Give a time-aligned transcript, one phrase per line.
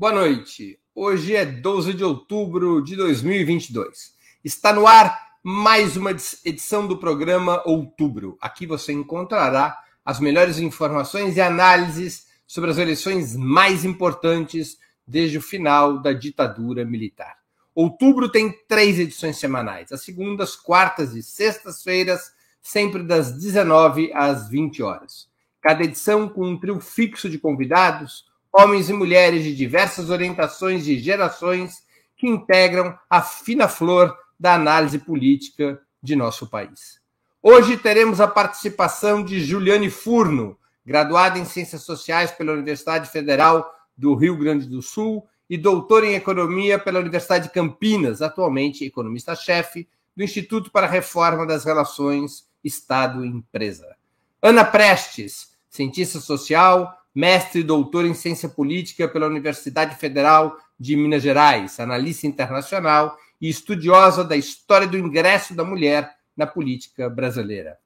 [0.00, 0.80] Boa noite.
[0.94, 4.14] Hoje é 12 de outubro de 2022.
[4.42, 8.38] Está no ar mais uma edição do programa Outubro.
[8.40, 15.42] Aqui você encontrará as melhores informações e análises sobre as eleições mais importantes desde o
[15.42, 17.36] final da ditadura militar.
[17.74, 22.32] Outubro tem três edições semanais: as segundas, quartas e sextas-feiras,
[22.62, 25.28] sempre das 19 às 20 horas.
[25.60, 30.98] Cada edição com um trio fixo de convidados homens e mulheres de diversas orientações e
[30.98, 31.82] gerações
[32.16, 37.00] que integram a fina flor da análise política de nosso país.
[37.42, 44.14] Hoje teremos a participação de Juliane Furno, graduada em Ciências Sociais pela Universidade Federal do
[44.14, 50.22] Rio Grande do Sul e doutora em Economia pela Universidade de Campinas, atualmente economista-chefe do
[50.22, 53.96] Instituto para a Reforma das Relações Estado-Empresa.
[54.42, 61.22] Ana Prestes, cientista social, mestre e doutor em ciência política pela Universidade Federal de Minas
[61.22, 67.78] Gerais, analista internacional e estudiosa da história do ingresso da mulher na política brasileira.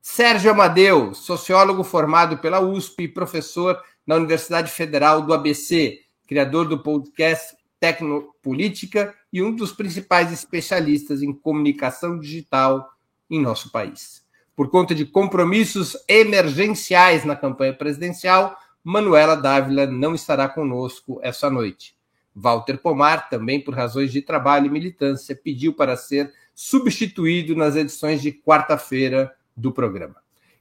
[0.00, 6.78] Sérgio Amadeu, sociólogo formado pela USP e professor na Universidade Federal do ABC, criador do
[6.78, 12.90] podcast Tecnopolítica e um dos principais especialistas em comunicação digital
[13.30, 14.22] em nosso país.
[14.56, 21.94] Por conta de compromissos emergenciais na campanha presidencial, Manuela Dávila não estará conosco essa noite.
[22.34, 28.22] Walter Pomar, também por razões de trabalho e militância, pediu para ser substituído nas edições
[28.22, 30.16] de quarta-feira do programa.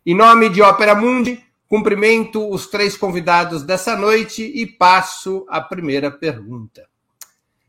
[0.06, 6.12] Em nome de Ópera Mundi, cumprimento os três convidados dessa noite e passo a primeira
[6.12, 6.88] pergunta.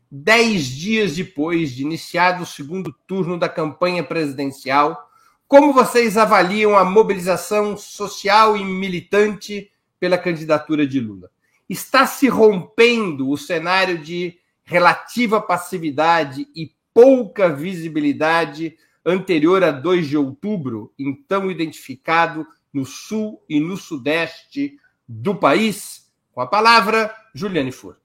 [0.09, 5.09] Dez dias depois de iniciado o segundo turno da campanha presidencial,
[5.47, 9.70] como vocês avaliam a mobilização social e militante
[10.01, 11.29] pela candidatura de Lula.
[11.69, 18.75] Está se rompendo o cenário de relativa passividade e pouca visibilidade
[19.05, 24.75] anterior a 2 de outubro, então identificado no sul e no sudeste
[25.07, 26.11] do país?
[26.33, 27.95] Com a palavra, Juliane Fur.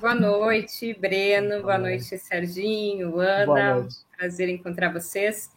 [0.00, 1.60] Boa noite, Breno.
[1.60, 3.86] Boa noite, Serginho, Ana.
[4.16, 5.50] Prazer encontrar vocês.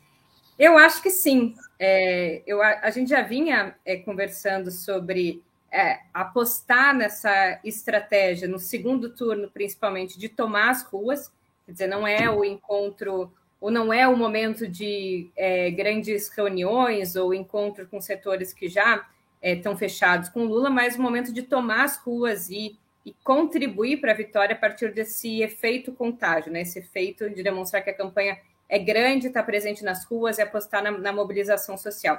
[0.62, 1.56] Eu acho que sim.
[1.80, 5.42] É, eu, a, a, gente já vinha é, conversando sobre
[5.72, 11.34] é, apostar nessa estratégia no segundo turno, principalmente, de tomar as ruas.
[11.66, 17.16] Quer dizer, não é o encontro, ou não é o momento de é, grandes reuniões
[17.16, 19.04] ou encontro com setores que já
[19.42, 24.00] estão é, fechados com Lula, mas o momento de tomar as ruas e, e contribuir
[24.00, 26.62] para a vitória a partir desse efeito contágio, né?
[26.62, 28.38] esse efeito de demonstrar que a campanha
[28.72, 32.18] é grande, estar presente nas ruas e apostar na, na, mobilização social.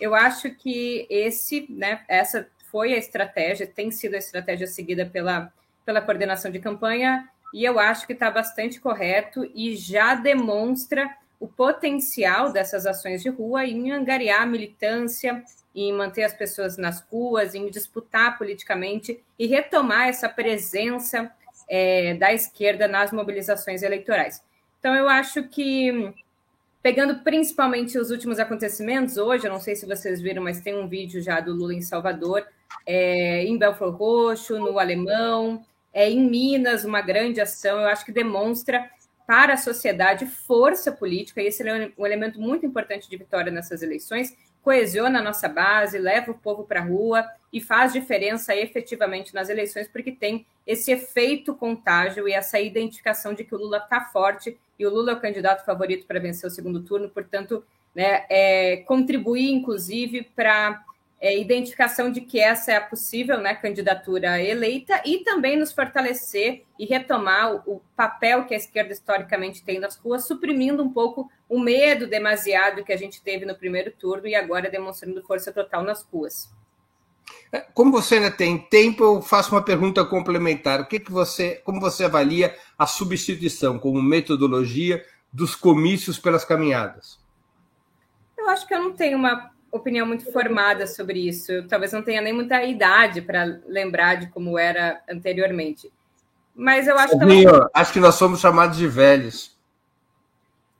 [0.00, 5.52] Eu acho que esse, né, essa foi a estratégia, tem sido a estratégia seguida pela,
[5.84, 11.06] pela coordenação de campanha, e eu acho que está bastante correto e já demonstra
[11.38, 15.44] o potencial dessas ações de rua em angariar a militância,
[15.74, 21.30] em manter as pessoas nas ruas, em disputar politicamente e retomar essa presença
[21.68, 24.42] é, da esquerda nas mobilizações eleitorais.
[24.80, 26.12] Então, eu acho que,
[26.82, 30.88] pegando principalmente os últimos acontecimentos, hoje, eu não sei se vocês viram, mas tem um
[30.88, 32.46] vídeo já do Lula em Salvador,
[32.86, 38.12] é, em Belfort Roxo, no Alemão, é, em Minas, uma grande ação, eu acho que
[38.12, 38.90] demonstra
[39.26, 43.82] para a sociedade força política, e esse é um elemento muito importante de vitória nessas
[43.82, 49.34] eleições, coesiona a nossa base, leva o povo para a rua e faz diferença efetivamente
[49.34, 54.00] nas eleições, porque tem esse efeito contágio e essa identificação de que o Lula está
[54.02, 57.64] forte e o Lula é o candidato favorito para vencer o segundo turno, portanto,
[57.94, 60.84] né, é, contribuir, inclusive, para
[61.20, 66.64] é, identificação de que essa é a possível né, candidatura eleita e também nos fortalecer
[66.78, 71.30] e retomar o, o, papel que a esquerda historicamente tem nas ruas, suprimindo um pouco
[71.48, 75.82] o medo demasiado que a gente teve no primeiro turno e agora demonstrando força total
[75.82, 76.50] nas ruas.
[77.52, 80.80] É, como você ainda tem tempo, eu faço uma pergunta complementar.
[80.80, 87.18] O que, que você, como você avalia a substituição como metodologia dos comícios pelas caminhadas?
[88.38, 91.52] Eu acho que eu não tenho uma opinião muito formada sobre isso.
[91.52, 95.92] Eu talvez não tenha nem muita idade para lembrar de como era anteriormente.
[96.54, 97.24] Mas eu acho que.
[97.72, 99.58] Acho que nós somos chamados de velhos.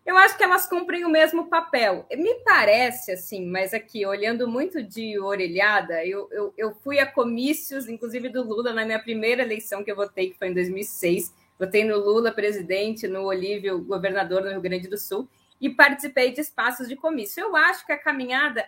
[0.05, 2.07] Eu acho que elas cumprem o mesmo papel.
[2.11, 7.89] Me parece assim, mas aqui, olhando muito de orelhada, eu, eu, eu fui a comícios,
[7.89, 11.35] inclusive do Lula, na minha primeira eleição que eu votei, que foi em 2006.
[11.59, 15.29] Votei no Lula presidente, no Olívio governador no Rio Grande do Sul,
[15.61, 17.43] e participei de espaços de comício.
[17.43, 18.67] Eu acho que a caminhada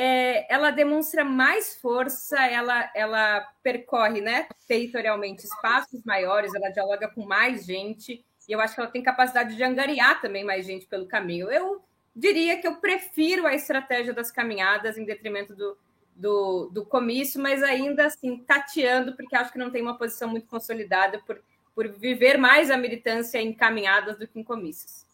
[0.00, 7.26] é, ela demonstra mais força, ela, ela percorre né, territorialmente espaços maiores, ela dialoga com
[7.26, 11.06] mais gente, e eu acho que ela tem capacidade de angariar também mais gente pelo
[11.06, 11.50] caminho.
[11.52, 11.84] Eu
[12.16, 15.76] diria que eu prefiro a estratégia das caminhadas em detrimento do,
[16.16, 20.48] do, do comício, mas ainda assim tateando, porque acho que não tem uma posição muito
[20.48, 21.38] consolidada por,
[21.74, 25.06] por viver mais a militância em caminhadas do que em comícios.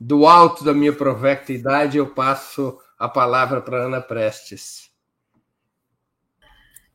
[0.00, 4.90] Do alto da minha provecta idade, eu passo a palavra para Ana Prestes.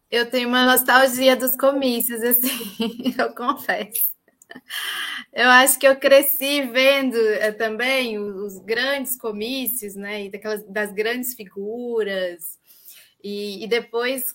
[0.09, 4.08] Eu tenho uma nostalgia dos comícios, assim, eu confesso.
[5.31, 10.91] Eu acho que eu cresci vendo é, também os grandes comícios, né, e daquelas, das
[10.91, 12.59] grandes figuras,
[13.23, 14.33] e, e, depois,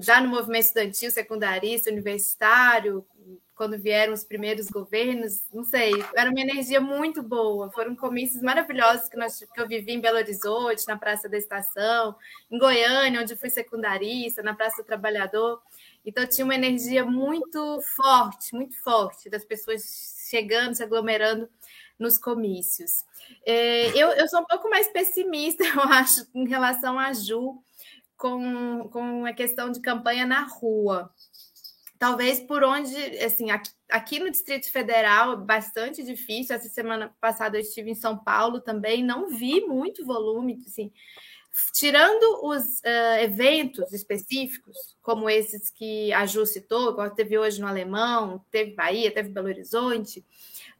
[0.00, 3.06] já no movimento estudantil, secundarista, universitário,
[3.56, 7.70] quando vieram os primeiros governos, não sei, era uma energia muito boa.
[7.70, 12.14] Foram comícios maravilhosos que, nós, que eu vivi em Belo Horizonte, na Praça da Estação,
[12.50, 15.62] em Goiânia, onde fui secundarista, na Praça do Trabalhador.
[16.04, 21.48] Então, tinha uma energia muito forte, muito forte, das pessoas chegando, se aglomerando
[21.98, 23.06] nos comícios.
[23.46, 27.58] É, eu, eu sou um pouco mais pessimista, eu acho, em relação a Ju,
[28.18, 31.10] com, com a questão de campanha na rua
[31.98, 36.54] talvez por onde, assim, aqui, aqui, no Distrito Federal é bastante difícil.
[36.54, 40.92] Essa semana passada eu estive em São Paulo também, não vi muito volume, assim,
[41.72, 47.66] tirando os uh, eventos específicos, como esses que a Ju citou, igual teve hoje no
[47.66, 50.24] Alemão, teve Bahia, teve Belo Horizonte.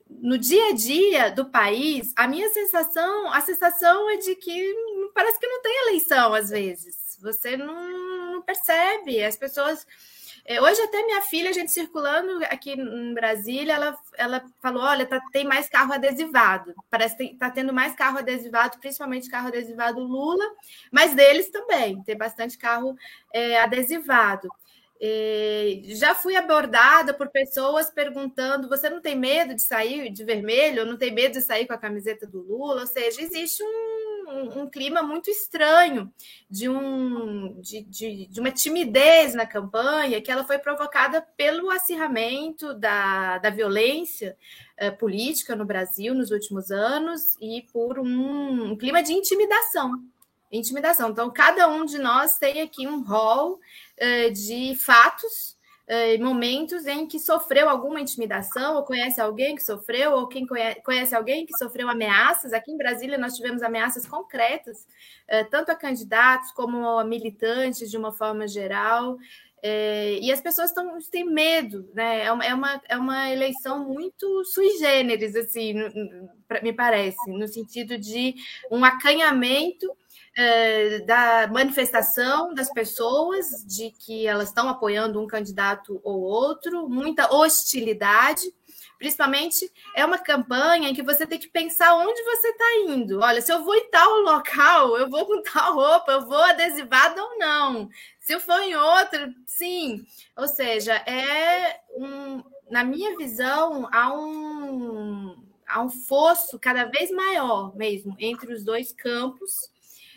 [0.09, 4.75] No dia a dia do país, a minha sensação, a sensação é de que
[5.15, 7.19] parece que não tem eleição às vezes.
[7.21, 9.87] Você não, não percebe, as pessoas
[10.61, 15.21] hoje até minha filha, a gente circulando aqui em Brasília, ela, ela falou, olha, tá,
[15.33, 16.75] tem mais carro adesivado.
[16.89, 20.45] Parece que está tendo mais carro adesivado, principalmente carro adesivado Lula,
[20.93, 22.97] mas deles também, tem bastante carro
[23.33, 24.49] é, adesivado.
[25.01, 30.87] É, já fui abordada por pessoas perguntando: você não tem medo de sair de vermelho?
[30.87, 32.83] Não tem medo de sair com a camiseta do Lula?
[32.83, 36.13] Ou seja, existe um um, clima muito estranho,
[36.51, 42.75] de, um, de, de, de, uma timidez na campanha, que ela foi provocada pelo acirramento
[42.75, 44.37] da, da violência
[44.77, 50.03] eh, política no Brasil nos últimos anos e por um, um clima de intimidação.
[50.51, 51.11] Intimidação.
[51.11, 53.61] Então, cada um de nós tem aqui um rol
[53.97, 55.56] eh, de fatos
[55.87, 60.81] eh, momentos em que sofreu alguma intimidação, ou conhece alguém que sofreu, ou quem conhece,
[60.83, 62.53] conhece alguém que sofreu ameaças.
[62.53, 64.87] Aqui em Brasília, nós tivemos ameaças concretas,
[65.29, 69.17] eh, tanto a candidatos como a militantes, de uma forma geral.
[69.63, 72.25] É, e as pessoas tão, têm medo, né?
[72.25, 75.75] É uma, é, uma, é uma eleição muito sui generis, assim,
[76.63, 78.35] me parece, no sentido de
[78.71, 79.91] um acanhamento
[80.37, 87.35] é, da manifestação das pessoas de que elas estão apoiando um candidato ou outro, muita
[87.35, 88.43] hostilidade.
[88.99, 93.21] Principalmente é uma campanha em que você tem que pensar onde você está indo.
[93.21, 97.23] Olha, se eu vou em tal local, eu vou com tal roupa, eu vou adesivada
[97.23, 97.89] ou não.
[98.21, 100.07] Se eu for em outro, sim.
[100.37, 105.35] Ou seja, é um, na minha visão, há um,
[105.67, 109.75] há um fosso cada vez maior mesmo entre os dois campos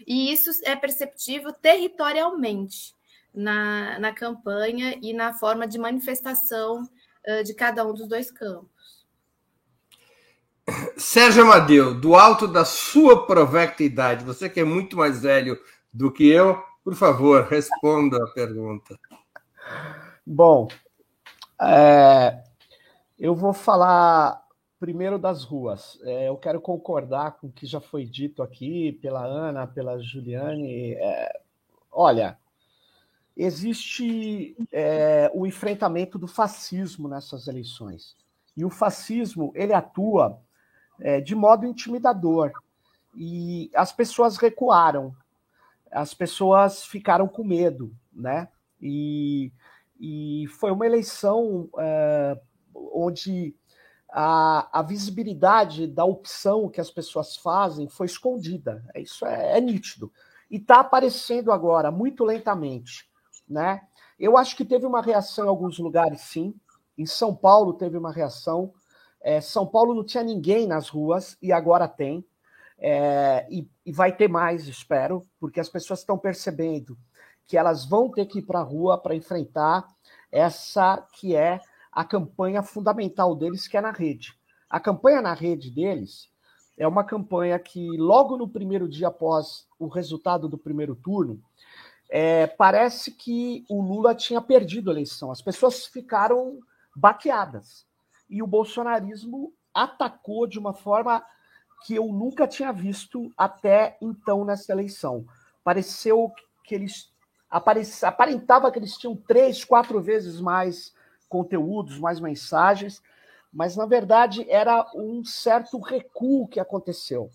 [0.09, 2.95] e isso é perceptível territorialmente
[3.31, 9.05] na, na campanha e na forma de manifestação uh, de cada um dos dois campos.
[10.97, 15.59] Sérgio Amadeu, do alto da sua provecta idade, você que é muito mais velho
[15.93, 18.99] do que eu, por favor, responda a pergunta.
[20.25, 20.67] Bom,
[21.61, 22.43] é,
[23.17, 24.43] eu vou falar
[24.79, 25.99] primeiro das ruas.
[26.03, 30.93] É, eu quero concordar com o que já foi dito aqui pela Ana, pela Juliane.
[30.93, 31.41] É,
[31.91, 32.37] olha,
[33.35, 38.15] existe é, o enfrentamento do fascismo nessas eleições.
[38.55, 40.39] E o fascismo ele atua
[40.99, 42.51] é, de modo intimidador.
[43.15, 45.13] E as pessoas recuaram,
[45.91, 48.47] as pessoas ficaram com medo, né?
[48.81, 49.51] E,
[49.99, 52.39] e foi uma eleição é,
[52.73, 53.55] onde
[54.11, 58.83] a, a, visibilidade da opção que as pessoas fazem foi escondida.
[58.95, 60.11] Isso é, é nítido.
[60.49, 63.07] E está aparecendo agora, muito lentamente.
[63.47, 63.81] Né?
[64.19, 66.53] Eu acho que teve uma reação em alguns lugares, sim.
[66.97, 68.73] Em São Paulo teve uma reação.
[69.21, 72.25] É, São Paulo não tinha ninguém nas ruas e agora tem.
[72.77, 76.97] É, e, e, vai ter mais, espero, porque as pessoas estão percebendo
[77.45, 79.85] que elas vão ter que ir para a rua para enfrentar
[80.31, 81.59] essa que é
[81.91, 84.37] a campanha fundamental deles, que é na rede.
[84.69, 86.29] A campanha na rede deles
[86.77, 91.41] é uma campanha que, logo no primeiro dia após o resultado do primeiro turno,
[92.09, 95.31] é, parece que o Lula tinha perdido a eleição.
[95.31, 96.59] As pessoas ficaram
[96.95, 97.85] baqueadas.
[98.29, 101.23] E o bolsonarismo atacou de uma forma
[101.85, 105.25] que eu nunca tinha visto até então nessa eleição.
[105.63, 106.31] Pareceu
[106.63, 107.11] que eles
[107.49, 110.93] aparentava que eles tinham três, quatro vezes mais
[111.29, 113.01] conteúdos, mais mensagens,
[113.53, 117.29] mas na verdade era um certo recuo que aconteceu.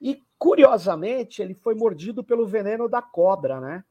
[0.00, 3.84] E curiosamente, ele foi mordido pelo veneno da cobra, né?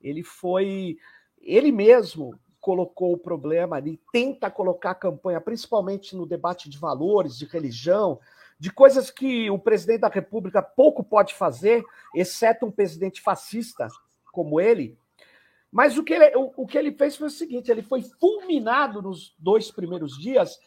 [0.00, 0.96] Ele foi
[1.40, 7.36] ele mesmo colocou o problema, ele tenta colocar a campanha, principalmente no debate de valores,
[7.36, 8.20] de religião,
[8.56, 11.84] de coisas que o presidente da República pouco pode fazer,
[12.14, 13.88] exceto um presidente fascista
[14.30, 14.96] como ele,
[15.72, 19.00] mas o que ele, o, o que ele fez foi o seguinte: ele foi fulminado
[19.00, 20.60] nos dois primeiros dias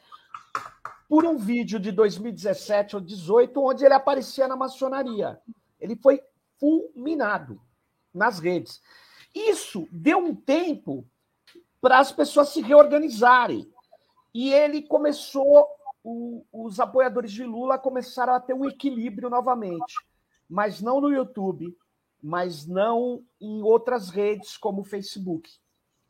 [1.08, 5.40] por um vídeo de 2017 ou 2018, onde ele aparecia na maçonaria.
[5.80, 6.20] Ele foi
[6.60, 7.62] fulminado
[8.12, 8.82] nas redes.
[9.34, 11.06] Isso deu um tempo
[11.80, 13.72] para as pessoas se reorganizarem.
[14.34, 15.68] E ele começou,
[16.04, 19.96] o, os apoiadores de Lula começaram a ter um equilíbrio novamente,
[20.50, 21.78] mas não no YouTube,
[22.25, 25.48] mas não em outras redes como o Facebook.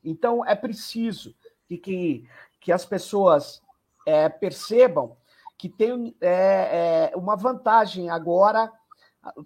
[0.01, 1.35] Então, é preciso
[1.67, 2.29] que, que,
[2.61, 3.61] que as pessoas
[4.07, 5.17] é, percebam
[5.57, 8.71] que tem é, é, uma vantagem agora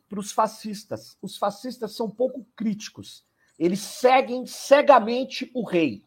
[0.07, 1.17] para os fascistas.
[1.23, 3.25] Os fascistas são pouco críticos.
[3.57, 6.05] Eles seguem cegamente o rei,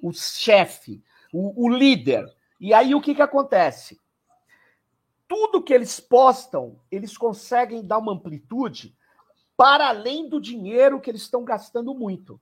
[0.00, 1.02] o chefe,
[1.32, 2.24] o, o líder.
[2.60, 4.00] E aí o que, que acontece?
[5.26, 8.96] Tudo que eles postam, eles conseguem dar uma amplitude
[9.56, 12.40] para além do dinheiro que eles estão gastando muito.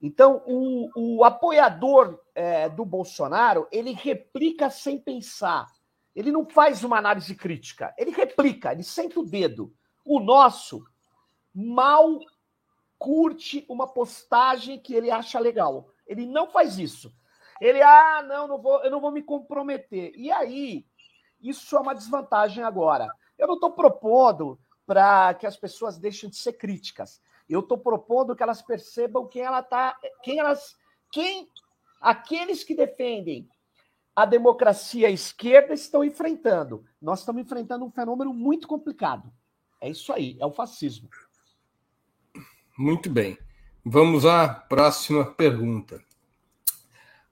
[0.00, 5.66] Então, o, o apoiador é, do Bolsonaro, ele replica sem pensar.
[6.14, 7.92] Ele não faz uma análise crítica.
[7.98, 9.74] Ele replica, ele senta o dedo.
[10.04, 10.84] O nosso
[11.52, 12.18] mal
[12.96, 15.90] curte uma postagem que ele acha legal.
[16.06, 17.12] Ele não faz isso.
[17.60, 20.12] Ele, ah, não, não vou, eu não vou me comprometer.
[20.16, 20.86] E aí,
[21.40, 23.08] isso é uma desvantagem agora.
[23.36, 27.20] Eu não estou propondo para que as pessoas deixem de ser críticas.
[27.46, 30.74] Eu estou propondo que elas percebam quem ela tá, quem elas,
[31.12, 31.46] quem
[32.00, 33.46] aqueles que defendem
[34.16, 36.86] a democracia à esquerda estão enfrentando.
[37.02, 39.30] Nós estamos enfrentando um fenômeno muito complicado.
[39.78, 41.10] É isso aí, é o fascismo.
[42.76, 43.36] Muito bem.
[43.84, 46.02] Vamos à próxima pergunta.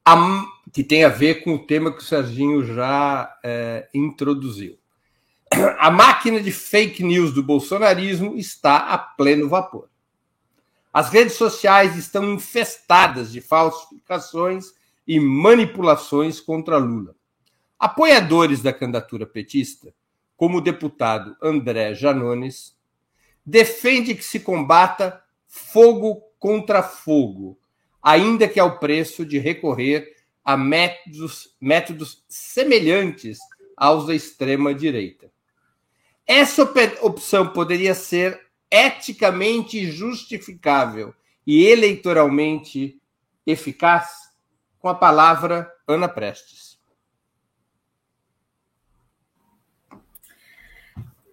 [0.05, 0.45] A,
[0.75, 4.79] que tem a ver com o tema que o Serginho já é, introduziu.
[5.79, 9.89] A máquina de fake news do bolsonarismo está a pleno vapor.
[10.93, 14.73] As redes sociais estão infestadas de falsificações
[15.07, 17.15] e manipulações contra Lula.
[17.79, 19.95] Apoiadores da candidatura petista,
[20.37, 22.77] como o deputado André Janones,
[23.45, 27.59] defende que se combata fogo contra fogo,
[28.03, 33.39] ainda que ao preço de recorrer a métodos, métodos semelhantes
[33.77, 35.35] aos da extrema-direita.
[36.27, 36.63] Essa
[37.03, 38.41] opção poderia ser
[38.71, 41.15] eticamente justificável
[41.47, 43.01] e eleitoralmente
[43.47, 44.27] eficaz?
[44.81, 46.79] Com a palavra Ana Prestes.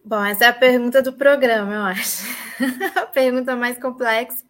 [0.06, 2.26] Bom, essa é a pergunta do programa, eu acho.
[2.96, 4.44] a pergunta mais complexa.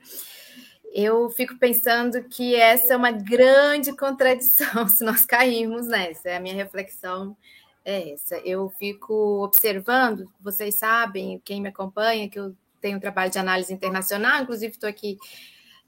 [0.93, 6.29] Eu fico pensando que essa é uma grande contradição se nós cairmos nessa.
[6.29, 7.37] É a minha reflexão
[7.85, 8.37] é essa.
[8.37, 13.73] Eu fico observando, vocês sabem, quem me acompanha, que eu tenho um trabalho de análise
[13.73, 15.17] internacional, inclusive estou aqui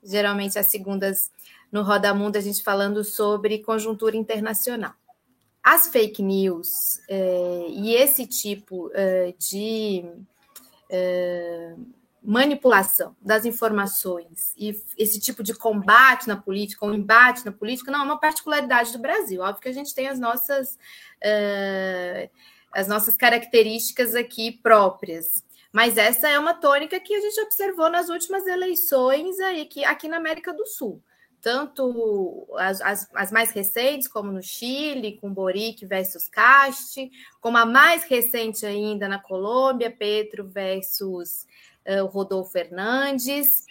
[0.03, 1.31] geralmente às segundas
[1.71, 4.93] no Roda Mundo, a gente falando sobre conjuntura internacional.
[5.63, 10.05] As fake news é, e esse tipo é, de
[10.89, 11.75] é,
[12.25, 18.01] manipulação das informações e esse tipo de combate na política, ou embate na política, não
[18.01, 19.41] é uma particularidade do Brasil.
[19.41, 20.77] Óbvio que a gente tem as nossas,
[21.23, 22.29] uh,
[22.73, 25.43] as nossas características aqui próprias.
[25.71, 30.17] Mas essa é uma tônica que a gente observou nas últimas eleições aqui, aqui na
[30.17, 31.03] América do Sul.
[31.41, 37.65] Tanto as, as, as mais recentes, como no Chile, com Boric versus Cast, como a
[37.65, 41.45] mais recente ainda na Colômbia, Petro versus
[42.03, 43.65] o Rodolfo Fernandes.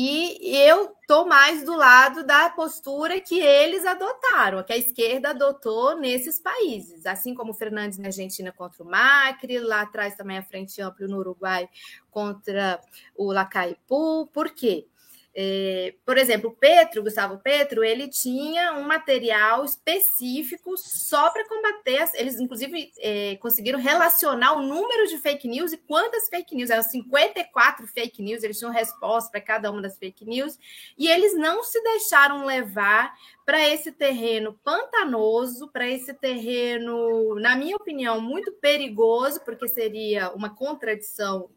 [0.00, 5.98] E eu estou mais do lado da postura que eles adotaram, que a esquerda adotou
[5.98, 10.42] nesses países, assim como o Fernandes na Argentina contra o Macri, lá atrás também a
[10.44, 11.68] Frente Ampla no Uruguai
[12.12, 12.80] contra
[13.16, 14.28] o Lacaipu.
[14.28, 14.86] Por quê?
[15.34, 21.98] É, por exemplo, Petro, Gustavo Petro, ele tinha um material específico só para combater.
[21.98, 26.70] As, eles, inclusive, é, conseguiram relacionar o número de fake news e quantas fake news.
[26.70, 30.58] Eram 54 fake news, eles tinham resposta para cada uma das fake news.
[30.96, 37.76] E eles não se deixaram levar para esse terreno pantanoso, para esse terreno, na minha
[37.76, 41.48] opinião, muito perigoso, porque seria uma contradição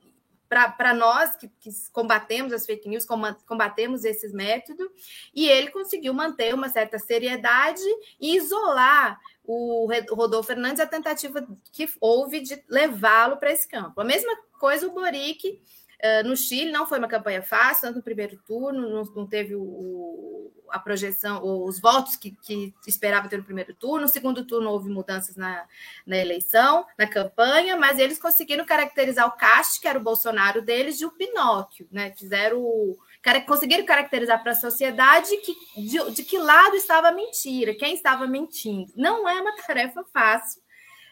[0.51, 3.05] para nós que, que, combatemos as fake news,
[3.47, 4.85] combatemos esses métodos,
[5.33, 7.81] e ele conseguiu manter uma certa seriedade
[8.19, 14.01] e isolar o Rodolfo Fernandes a tentativa que houve de levá-lo para esse campo.
[14.01, 15.61] A mesma coisa o Boric
[16.03, 19.55] uh, no Chile, não foi uma campanha fácil, tanto no primeiro turno, não, não teve
[19.55, 24.01] o, a projeção, os votos que, que, esperava ter no primeiro turno.
[24.01, 25.65] No segundo turno houve mudanças na,
[26.05, 30.97] na eleição, na campanha, mas eles conseguiram caracterizar o Cast, que era o Bolsonaro deles,
[30.97, 32.13] de o Pinóquio, né?
[32.17, 32.97] Fizeram
[33.45, 38.25] conseguiram caracterizar para a sociedade que, de, de que lado estava a mentira, quem estava
[38.25, 38.91] mentindo.
[38.95, 40.59] Não é uma tarefa fácil,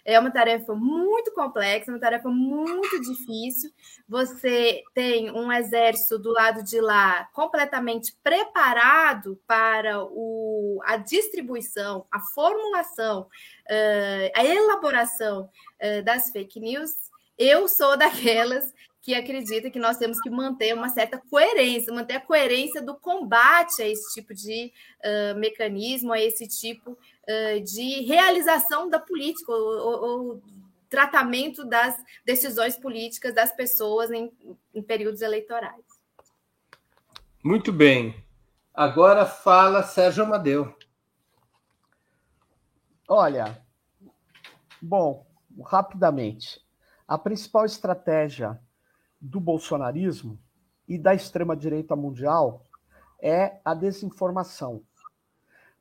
[0.05, 3.71] é uma tarefa muito complexa, uma tarefa muito difícil.
[4.07, 12.19] Você tem um exército do lado de lá completamente preparado para o, a distribuição, a
[12.19, 15.49] formulação, uh, a elaboração
[15.81, 16.91] uh, das fake news.
[17.37, 22.19] Eu sou daquelas que acredita que nós temos que manter uma certa coerência, manter a
[22.19, 26.97] coerência do combate a esse tipo de uh, mecanismo, a esse tipo
[27.63, 30.41] de realização da política, ou, ou,
[30.89, 31.95] tratamento das
[32.25, 34.31] decisões políticas das pessoas em,
[34.73, 35.85] em períodos eleitorais.
[37.43, 38.25] Muito bem.
[38.73, 40.75] Agora fala Sérgio Amadeu.
[43.07, 43.63] Olha,
[44.81, 45.25] bom,
[45.65, 46.59] rapidamente,
[47.07, 48.59] a principal estratégia
[49.21, 50.39] do bolsonarismo
[50.87, 52.65] e da extrema-direita mundial
[53.21, 54.83] é a desinformação.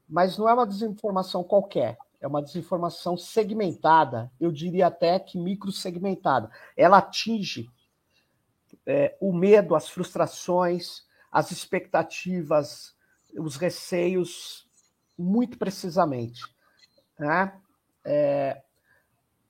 [0.08, 6.50] Mas não é uma desinformação qualquer, é uma desinformação segmentada, eu diria até que microsegmentada.
[6.76, 7.70] Ela atinge
[8.86, 12.94] é, o medo, as frustrações, as expectativas,
[13.36, 14.66] os receios
[15.16, 16.42] muito precisamente.
[17.18, 17.52] Né?
[18.04, 18.62] É,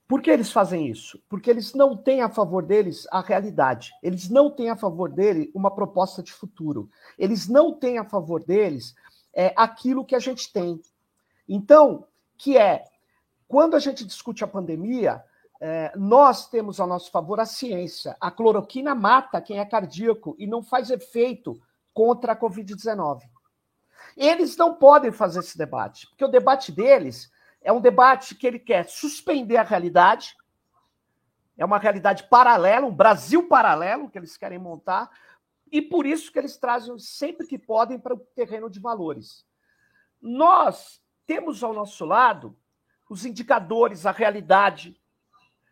[0.09, 1.23] por que eles fazem isso?
[1.29, 3.93] Porque eles não têm a favor deles a realidade.
[4.03, 6.91] Eles não têm a favor dele uma proposta de futuro.
[7.19, 8.95] Eles não têm a favor deles
[9.35, 10.81] é, aquilo que a gente tem.
[11.49, 12.85] Então, que é,
[13.47, 15.25] quando a gente discute a pandemia,
[15.61, 18.17] é, nós temos a nosso favor a ciência.
[18.21, 21.61] A cloroquina mata quem é cardíaco e não faz efeito
[21.93, 23.23] contra a Covid-19.
[24.17, 28.59] Eles não podem fazer esse debate, porque o debate deles é um debate que ele
[28.59, 30.37] quer suspender a realidade,
[31.57, 35.11] é uma realidade paralela, um Brasil paralelo que eles querem montar,
[35.71, 39.45] e por isso que eles trazem sempre que podem para o terreno de valores.
[40.21, 42.57] Nós temos ao nosso lado
[43.09, 45.01] os indicadores, a realidade.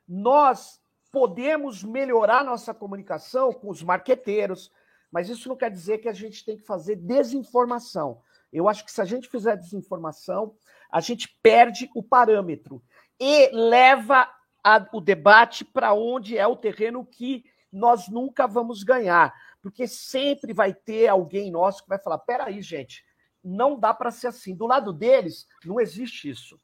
[0.09, 0.81] Nós
[1.11, 4.71] podemos melhorar nossa comunicação com os marqueteiros,
[5.11, 8.21] mas isso não quer dizer que a gente tem que fazer desinformação.
[8.53, 10.55] Eu acho que se a gente fizer desinformação,
[10.91, 12.83] a gente perde o parâmetro
[13.19, 14.31] e leva
[14.63, 19.35] a, o debate para onde é o terreno que nós nunca vamos ganhar,
[19.67, 23.05] porque sempre vai ter alguém nosso que vai falar: peraí, gente,
[23.43, 24.55] não dá para ser assim.
[24.55, 26.61] Do lado deles, não existe isso.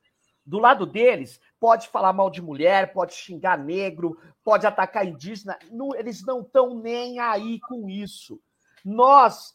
[0.47, 5.59] Do lado deles, pode falar mal de mulher, pode xingar negro, pode atacar indígena.
[5.73, 8.41] Não, eles não estão nem aí com isso.
[8.85, 9.53] Nós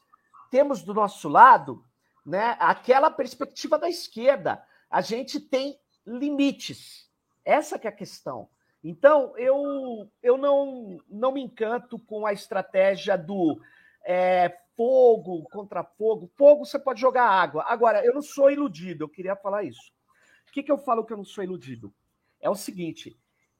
[0.51, 1.85] temos do nosso lado
[2.25, 4.61] né, aquela perspectiva da esquerda.
[4.89, 7.09] A gente tem limites.
[7.45, 8.49] Essa que é a questão.
[8.89, 13.59] Então, eu, eu não, não me encanto com a estratégia do
[14.05, 16.31] é, fogo contra fogo.
[16.37, 17.65] Fogo você pode jogar água.
[17.67, 19.91] Agora, eu não sou iludido, eu queria falar isso.
[20.47, 21.93] O que, que eu falo que eu não sou iludido?
[22.39, 23.19] É o seguinte: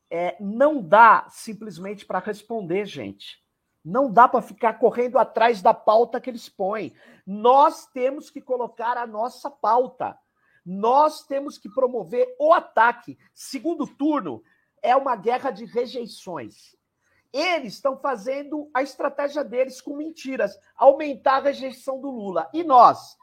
[0.10, 3.44] é, não dá simplesmente para responder, gente.
[3.84, 6.96] Não dá para ficar correndo atrás da pauta que eles põem.
[7.26, 10.18] Nós temos que colocar a nossa pauta.
[10.66, 13.18] Nós temos que promover o ataque.
[13.34, 14.42] Segundo turno
[14.88, 16.73] é uma guerra de rejeições.
[17.34, 22.50] Eles estão fazendo a estratégia deles com mentiras, aumentar a rejeição do Lula.
[22.54, 23.17] E nós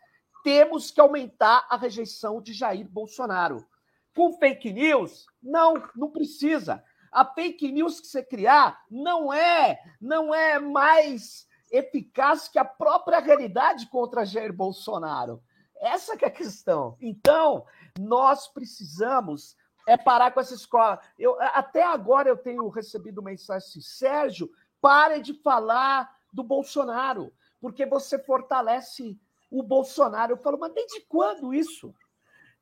[0.44, 3.66] temos que aumentar a rejeição de Jair Bolsonaro.
[4.14, 5.26] Com fake news?
[5.42, 6.84] Não, não precisa.
[7.10, 13.20] A fake news que você criar não é, não é mais eficaz que a própria
[13.20, 15.42] realidade contra Jair Bolsonaro.
[15.80, 16.94] Essa é a questão.
[17.00, 17.64] Então,
[17.98, 21.00] nós precisamos é parar com essa escola.
[21.18, 27.86] Eu, até agora eu tenho recebido mensagem assim, Sérgio, pare de falar do Bolsonaro, porque
[27.86, 29.18] você fortalece
[29.50, 30.32] o Bolsonaro.
[30.32, 31.94] Eu falo, mas desde quando isso?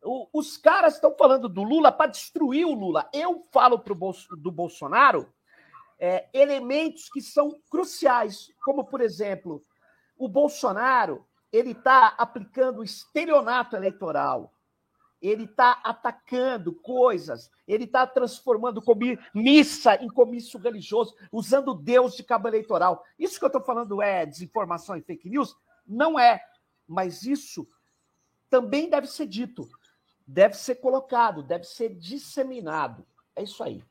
[0.03, 3.09] O, os caras estão falando do Lula para destruir o Lula.
[3.13, 5.33] Eu falo pro Bolso, do Bolsonaro
[5.99, 9.65] é, elementos que são cruciais, como, por exemplo,
[10.19, 14.53] o Bolsonaro ele está aplicando estelionato eleitoral,
[15.23, 18.83] ele está atacando coisas, ele está transformando
[19.33, 23.05] missa em comício religioso, usando Deus de cabo eleitoral.
[23.17, 25.55] Isso que eu estou falando é desinformação e fake news?
[25.87, 26.43] Não é,
[26.89, 27.67] mas isso
[28.51, 29.69] também deve ser dito,
[30.27, 33.07] deve ser colocado, deve ser disseminado.
[33.37, 33.83] É isso aí.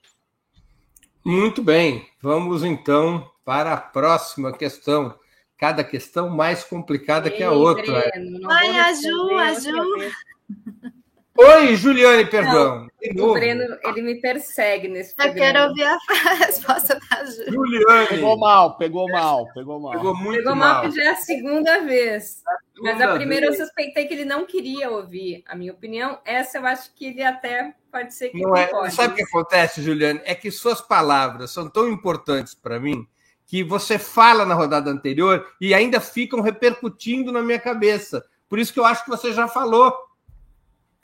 [1.24, 5.18] Muito bem, vamos então para a próxima questão.
[5.58, 8.10] Cada questão mais complicada Ei, que a outra.
[8.10, 10.92] Breno, Ai, a Ju, a Ju.
[11.38, 12.88] Oi, Juliane, perdão.
[13.18, 15.40] o Breno, ele me persegue nesse programa.
[15.40, 15.84] Eu quero ouvir
[16.28, 17.52] a resposta da Ju.
[17.52, 18.08] Juliane.
[18.10, 19.92] Pegou mal, pegou mal, pegou mal.
[19.94, 20.82] Pegou muito pegou mal.
[20.82, 22.44] Pegou mal, já é a segunda vez.
[22.46, 23.60] A segunda Mas a primeira vez.
[23.60, 26.20] eu suspeitei que ele não queria ouvir a minha opinião.
[26.26, 28.70] Essa eu acho que ele até pode ser que não é.
[28.92, 30.22] Sabe o que acontece, Juliane?
[30.26, 33.08] É que suas palavras são tão importantes para mim
[33.48, 38.24] que você fala na rodada anterior e ainda ficam repercutindo na minha cabeça.
[38.48, 39.94] Por isso que eu acho que você já falou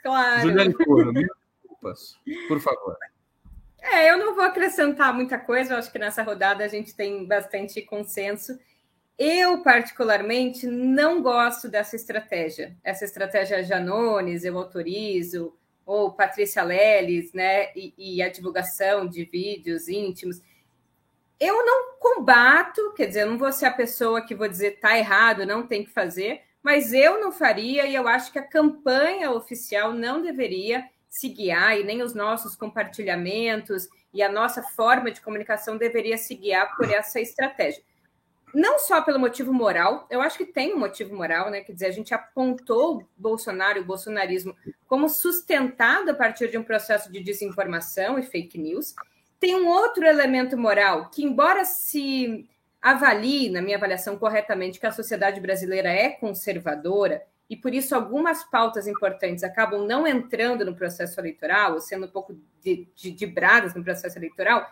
[0.08, 0.40] Claro.
[0.40, 2.18] Juliane desculpas,
[2.48, 2.96] por favor.
[3.80, 7.26] É, eu não vou acrescentar muita coisa, eu acho que nessa rodada a gente tem
[7.26, 8.58] bastante consenso.
[9.18, 12.76] Eu, particularmente, não gosto dessa estratégia.
[12.82, 17.70] Essa estratégia Janones, eu autorizo, ou Patrícia Leles, né?
[17.74, 20.40] E, e, a divulgação de vídeos íntimos.
[21.38, 24.96] Eu não combato, quer dizer, eu não vou ser a pessoa que vou dizer tá
[24.98, 29.30] errado, não tem que fazer, mas eu não faria e eu acho que a campanha
[29.30, 35.20] oficial não deveria se guiar e nem os nossos compartilhamentos e a nossa forma de
[35.20, 37.82] comunicação deveria se guiar por essa estratégia.
[38.54, 41.60] Não só pelo motivo moral, eu acho que tem um motivo moral, né?
[41.60, 46.64] Quer dizer, a gente apontou Bolsonaro e o bolsonarismo como sustentado a partir de um
[46.64, 48.94] processo de desinformação e fake news.
[49.38, 52.48] Tem um outro elemento moral que, embora se
[52.90, 58.44] avalie, na minha avaliação corretamente, que a sociedade brasileira é conservadora e por isso algumas
[58.44, 63.26] pautas importantes acabam não entrando no processo eleitoral, ou sendo um pouco de, de, de
[63.26, 64.66] bradas no processo eleitoral,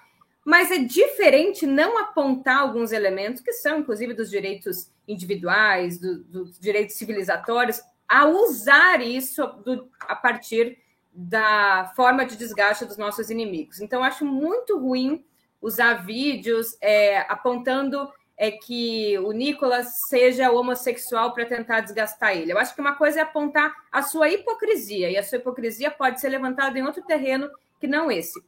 [0.45, 6.59] mas é diferente não apontar alguns elementos que são, inclusive, dos direitos individuais, do, dos
[6.59, 10.79] direitos civilizatórios, a usar isso do, a partir
[11.13, 13.81] da forma de desgaste dos nossos inimigos.
[13.81, 15.25] Então, acho muito ruim
[15.61, 22.53] usar vídeos é, apontando é, que o Nicolas seja homossexual para tentar desgastar ele.
[22.53, 26.21] Eu acho que uma coisa é apontar a sua hipocrisia, e a sua hipocrisia pode
[26.21, 28.41] ser levantada em outro terreno que não esse.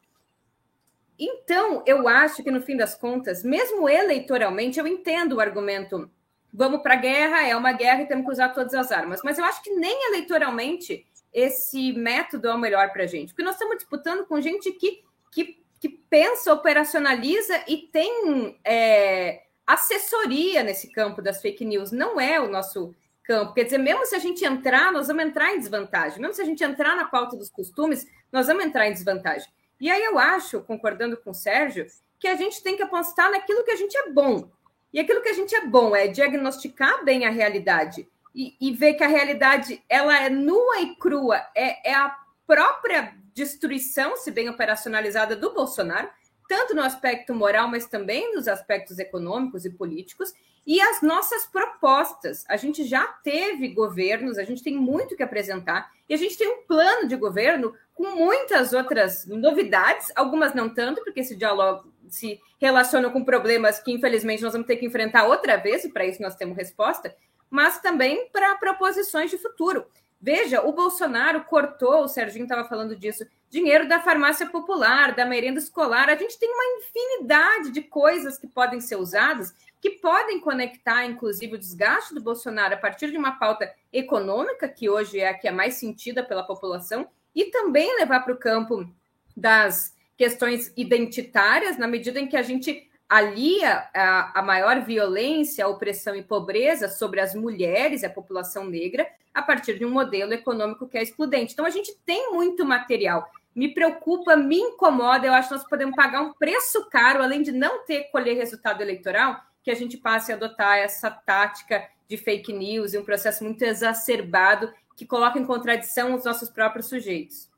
[1.19, 6.11] Então, eu acho que, no fim das contas, mesmo eleitoralmente, eu entendo o argumento
[6.53, 9.21] vamos para a guerra, é uma guerra e temos que usar todas as armas.
[9.23, 13.43] Mas eu acho que nem eleitoralmente esse método é o melhor para a gente, porque
[13.43, 20.91] nós estamos disputando com gente que, que que pensa, operacionaliza e tem é, assessoria nesse
[20.91, 21.93] campo das fake news.
[21.93, 23.55] Não é o nosso campo.
[23.55, 26.21] Quer dizer, mesmo se a gente entrar, nós vamos entrar em desvantagem.
[26.21, 29.49] Mesmo se a gente entrar na pauta dos costumes, nós vamos entrar em desvantagem.
[29.81, 31.87] E aí eu acho, concordando com o Sérgio,
[32.19, 34.51] que a gente tem que apostar naquilo que a gente é bom.
[34.93, 38.95] E aquilo que a gente é bom é diagnosticar bem a realidade e, e ver
[38.95, 44.49] que a realidade ela é nua e crua, é, é a própria destruição, se bem
[44.49, 46.09] operacionalizada, do Bolsonaro,
[46.49, 50.35] tanto no aspecto moral, mas também nos aspectos econômicos e políticos,
[50.67, 52.45] e as nossas propostas.
[52.49, 56.49] A gente já teve governos, a gente tem muito que apresentar, e a gente tem
[56.49, 62.41] um plano de governo com muitas outras novidades, algumas não tanto, porque esse diálogo se
[62.59, 66.21] relaciona com problemas que, infelizmente, nós vamos ter que enfrentar outra vez, e para isso
[66.21, 67.15] nós temos resposta,
[67.49, 69.87] mas também para proposições de futuro.
[70.21, 75.61] Veja, o Bolsonaro cortou, o Serginho estava falando disso, dinheiro da farmácia popular, da merenda
[75.61, 76.09] escolar.
[76.09, 81.55] A gente tem uma infinidade de coisas que podem ser usadas, que podem conectar, inclusive,
[81.55, 85.47] o desgaste do Bolsonaro a partir de uma pauta econômica, que hoje é a que
[85.47, 88.93] é mais sentida pela população, e também levar para o campo
[89.37, 96.15] das questões identitárias, na medida em que a gente alia a, a, maior violência, opressão
[96.15, 100.99] e pobreza sobre as mulheres a população negra a partir de um modelo econômico que
[100.99, 101.55] é excludente.
[101.55, 103.31] Então, a gente tem muito material.
[103.55, 105.27] Me preocupa, me incomoda.
[105.27, 108.83] Eu acho que nós podemos pagar um preço caro, além de não ter colher resultado
[108.83, 113.45] eleitoral, que a gente passe a adotar essa tática de fake news e um processo
[113.45, 117.49] muito exacerbado que coloca em contradição os nossos próprios sujeitos.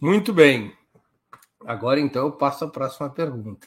[0.00, 0.76] Muito bem.
[1.64, 3.66] Agora, então, eu passo a próxima pergunta.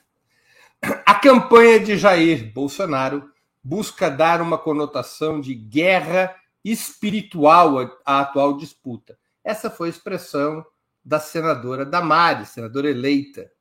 [0.81, 3.29] A campanha de Jair Bolsonaro
[3.61, 9.17] busca dar uma conotação de guerra espiritual à atual disputa.
[9.43, 10.65] Essa foi a expressão
[11.03, 13.51] da senadora Damares, senadora eleita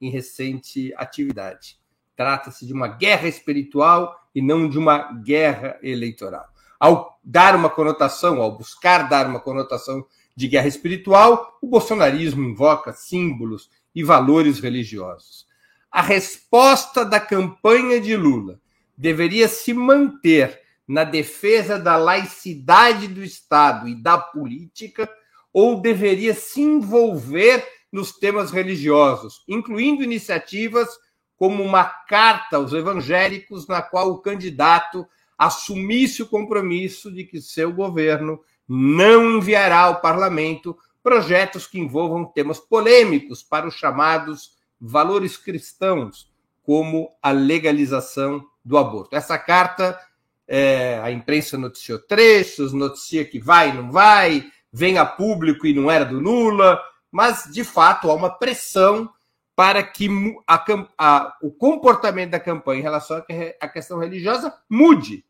[0.00, 1.78] em recente atividade.
[2.14, 6.46] Trata-se de uma guerra espiritual e não de uma guerra eleitoral.
[6.78, 12.92] Ao dar uma conotação, ao buscar dar uma conotação de guerra espiritual, o bolsonarismo invoca
[12.92, 15.47] símbolos e valores religiosos.
[15.90, 18.60] A resposta da campanha de Lula
[18.96, 25.08] deveria se manter na defesa da laicidade do Estado e da política,
[25.52, 30.88] ou deveria se envolver nos temas religiosos, incluindo iniciativas
[31.36, 37.72] como uma carta aos evangélicos, na qual o candidato assumisse o compromisso de que seu
[37.72, 46.30] governo não enviará ao parlamento projetos que envolvam temas polêmicos para os chamados valores cristãos,
[46.62, 49.16] como a legalização do aborto.
[49.16, 49.98] Essa carta,
[50.46, 55.74] é, a imprensa noticiou trechos, noticia que vai e não vai, vem a público e
[55.74, 59.10] não era do Lula, mas de fato há uma pressão
[59.56, 60.08] para que
[60.46, 60.64] a,
[60.96, 63.24] a, o comportamento da campanha em relação
[63.60, 65.24] à questão religiosa mude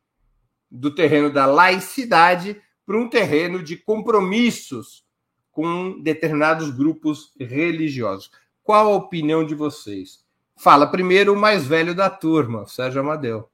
[0.70, 5.04] do terreno da laicidade para um terreno de compromissos
[5.50, 8.30] com determinados grupos religiosos.
[8.68, 10.22] Qual a opinião de vocês?
[10.54, 13.50] Fala primeiro o mais velho da turma, Sérgio Amadeu.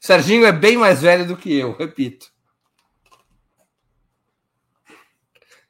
[0.00, 2.32] Serginho é bem mais velho do que eu, repito.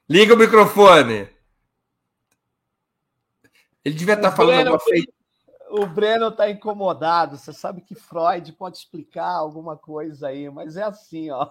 [0.08, 1.28] Liga o microfone.
[3.84, 5.12] Ele devia estar falando Breno, alguma feita.
[5.70, 7.36] O Breno está incomodado.
[7.36, 11.50] Você sabe que Freud pode explicar alguma coisa aí, mas é assim, ó.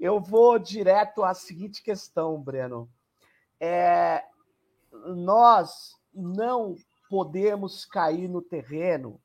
[0.00, 2.90] Eu vou direto à seguinte questão, Breno.
[3.60, 4.24] É,
[4.90, 6.74] nós não
[7.10, 9.20] podemos cair no terreno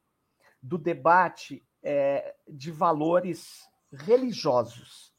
[0.61, 5.13] do debate é, de valores religiosos.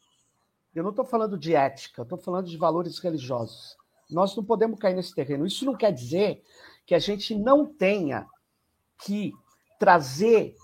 [0.75, 3.79] Eu não estou falando de ética, estou falando de valores religiosos.
[4.11, 5.47] Nós não podemos cair nesse terreno.
[5.47, 6.45] Isso não quer dizer
[6.85, 8.27] que a gente não tenha
[9.03, 9.33] que
[9.79, 10.55] trazer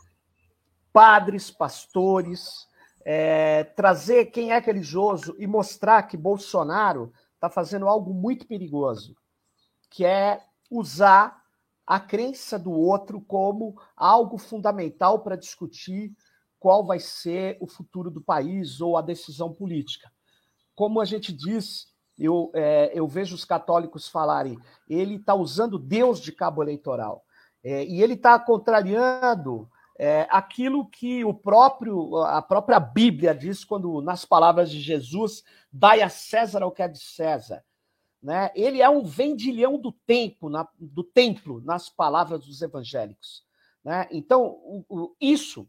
[0.93, 2.69] padres, pastores,
[3.05, 9.17] é, trazer quem é religioso e mostrar que Bolsonaro está fazendo algo muito perigoso,
[9.91, 11.43] que é usar
[11.87, 16.13] a crença do outro como algo fundamental para discutir
[16.59, 20.11] qual vai ser o futuro do país ou a decisão política.
[20.75, 24.57] Como a gente diz, eu, é, eu vejo os católicos falarem,
[24.89, 27.25] ele está usando Deus de cabo eleitoral.
[27.65, 34.01] É, e ele está contrariando é, aquilo que o próprio a própria Bíblia diz quando
[34.01, 37.65] nas palavras de Jesus dai a César o que é de César
[38.23, 38.51] né?
[38.55, 43.45] ele é um vendilhão do tempo na, do templo nas palavras dos evangélicos
[43.85, 44.09] né?
[44.11, 45.69] então o, o, isso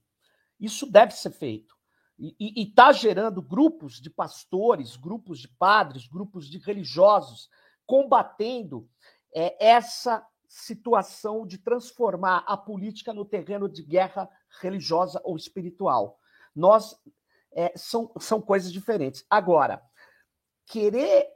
[0.64, 1.76] isso deve ser feito.
[2.18, 7.50] E está gerando grupos de pastores, grupos de padres, grupos de religiosos
[7.86, 8.88] combatendo
[9.36, 14.30] é, essa situação de transformar a política no terreno de guerra
[14.62, 16.20] religiosa ou espiritual.
[16.56, 16.96] Nós
[17.52, 19.26] é, são, são coisas diferentes.
[19.28, 19.82] Agora,
[20.68, 21.28] querer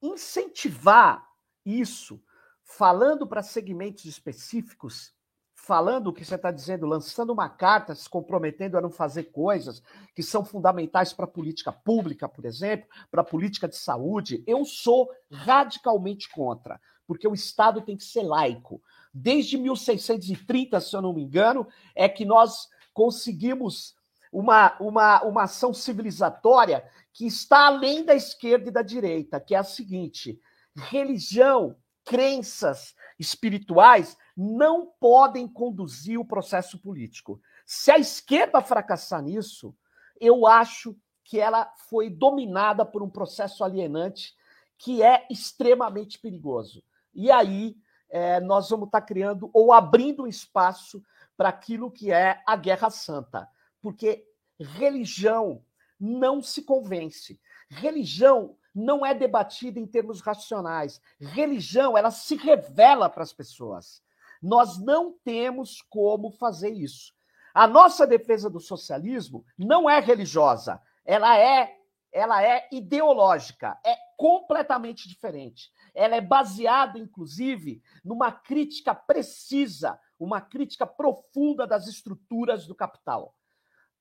[0.00, 1.28] incentivar
[1.64, 2.22] isso,
[2.62, 5.14] falando para segmentos específicos,
[5.54, 9.82] falando o que você está dizendo, lançando uma carta, se comprometendo a não fazer coisas
[10.14, 14.64] que são fundamentais para a política pública, por exemplo, para a política de saúde, eu
[14.64, 18.82] sou radicalmente contra, porque o Estado tem que ser laico.
[19.12, 23.94] Desde 1630, se eu não me engano, é que nós conseguimos
[24.32, 29.58] uma, uma, uma ação civilizatória que está além da esquerda e da direita, que é
[29.58, 30.40] a seguinte:
[30.74, 37.40] religião, crenças espirituais não podem conduzir o processo político.
[37.66, 39.74] Se a esquerda fracassar nisso,
[40.18, 44.34] eu acho que ela foi dominada por um processo alienante
[44.78, 46.82] que é extremamente perigoso.
[47.14, 47.76] E aí
[48.08, 51.02] é, nós vamos estar criando ou abrindo um espaço
[51.36, 53.48] para aquilo que é a Guerra Santa.
[53.80, 54.24] Porque
[54.58, 55.64] religião
[55.98, 57.40] não se convence.
[57.68, 61.00] Religião não é debatida em termos racionais.
[61.20, 64.02] Religião, ela se revela para as pessoas.
[64.42, 67.14] Nós não temos como fazer isso.
[67.54, 71.78] A nossa defesa do socialismo não é religiosa, ela é
[72.14, 75.72] ela é ideológica, é completamente diferente.
[75.94, 83.34] Ela é baseada, inclusive, numa crítica precisa, uma crítica profunda das estruturas do capital.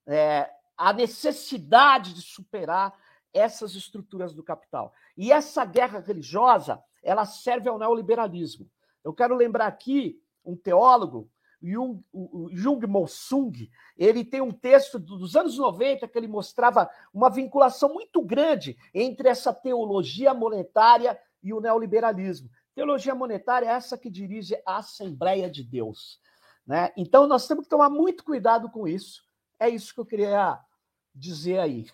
[0.08, 2.94] É, a necessidade de superar
[3.34, 4.94] essas estruturas do capital.
[5.16, 8.70] E essa guerra religiosa, ela serve ao neoliberalismo.
[9.04, 11.30] Eu quero lembrar aqui um teólogo
[11.62, 12.04] Jung,
[12.52, 18.76] Jung ele tem um texto dos anos 90 que ele mostrava uma vinculação muito grande
[18.94, 22.50] entre essa teologia monetária e o neoliberalismo.
[22.74, 26.20] Teologia monetária é essa que dirige a Assembleia de Deus.
[26.66, 26.92] Né?
[26.96, 29.24] Então, nós temos que tomar muito cuidado com isso.
[29.60, 30.60] É isso que eu queria
[31.14, 31.86] dizer aí.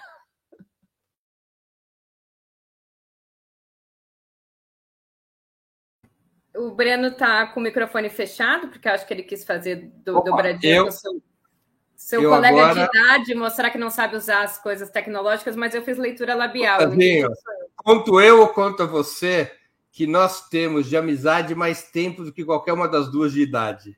[6.55, 10.29] O Breno está com o microfone fechado, porque acho que ele quis fazer do, Opa,
[10.31, 11.21] dobradinha eu, com seu,
[11.95, 12.73] seu eu colega agora...
[12.73, 16.79] de idade, mostrar que não sabe usar as coisas tecnológicas, mas eu fiz leitura labial.
[16.79, 17.29] Tadinho,
[17.87, 19.49] quanto eu ou quanto você,
[19.93, 23.97] que nós temos de amizade mais tempo do que qualquer uma das duas de idade.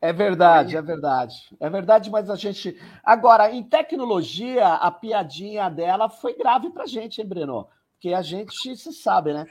[0.00, 1.34] É verdade, é verdade.
[1.58, 2.80] É verdade, mas a gente.
[3.02, 7.66] Agora, em tecnologia, a piadinha dela foi grave para a gente, hein, Breno?
[7.94, 9.46] Porque a gente se sabe, né?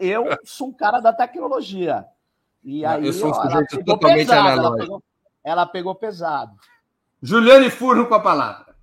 [0.00, 2.04] Eu sou um cara da tecnologia.
[2.64, 5.02] E aí, eu sou um sujeito totalmente pesado, ela pegou,
[5.44, 6.56] ela pegou, pesado.
[7.22, 8.74] Juliane Furno com a palavra.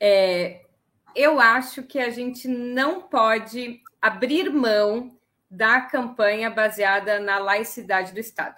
[0.00, 0.64] É,
[1.14, 5.16] eu acho que a gente não pode abrir mão
[5.50, 8.56] da campanha baseada na laicidade do Estado.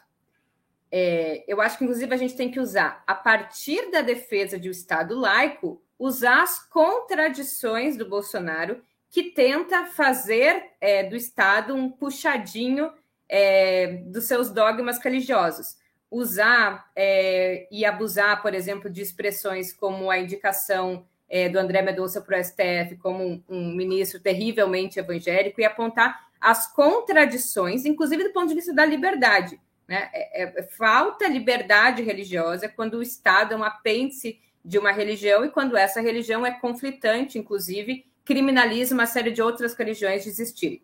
[0.90, 4.68] É, eu acho que, inclusive, a gente tem que usar, a partir da defesa de
[4.68, 11.90] um Estado laico, usar as contradições do Bolsonaro que tenta fazer é, do Estado um
[11.90, 12.92] puxadinho
[13.28, 15.76] é, dos seus dogmas religiosos.
[16.10, 22.20] Usar é, e abusar, por exemplo, de expressões como a indicação é, do André Mendonça
[22.20, 28.34] para o STF como um, um, ministro terrivelmente evangélico e apontar as contradições, inclusive do
[28.34, 29.58] ponto de vista da liberdade.
[29.88, 30.10] Né?
[30.12, 35.48] É, é, falta liberdade religiosa quando o Estado é um apêndice de uma religião e
[35.48, 40.82] quando essa religião é conflitante, inclusive, criminaliza uma série de outras religiões de existirem.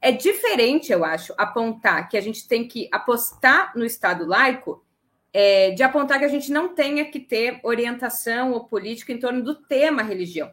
[0.00, 4.84] É diferente, eu acho, apontar que a gente tem que apostar no Estado laico,
[5.32, 9.42] é, de apontar que a gente não tenha que ter orientação ou política em torno
[9.42, 10.52] do tema religião.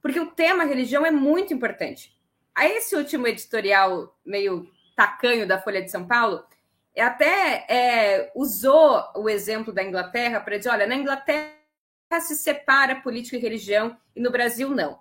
[0.00, 2.16] Porque o tema religião é muito importante.
[2.54, 6.44] A esse último editorial meio tacanho da Folha de São Paulo,
[6.98, 11.52] até é, usou o exemplo da Inglaterra para dizer: olha, na Inglaterra
[12.20, 14.98] se separa política e religião e no Brasil não.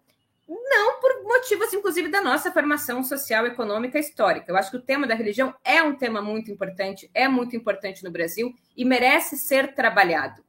[0.47, 1.16] Não por
[1.47, 4.51] motivos, inclusive, da nossa formação social, econômica histórica.
[4.51, 8.03] Eu acho que o tema da religião é um tema muito importante, é muito importante
[8.03, 10.43] no Brasil e merece ser trabalhado.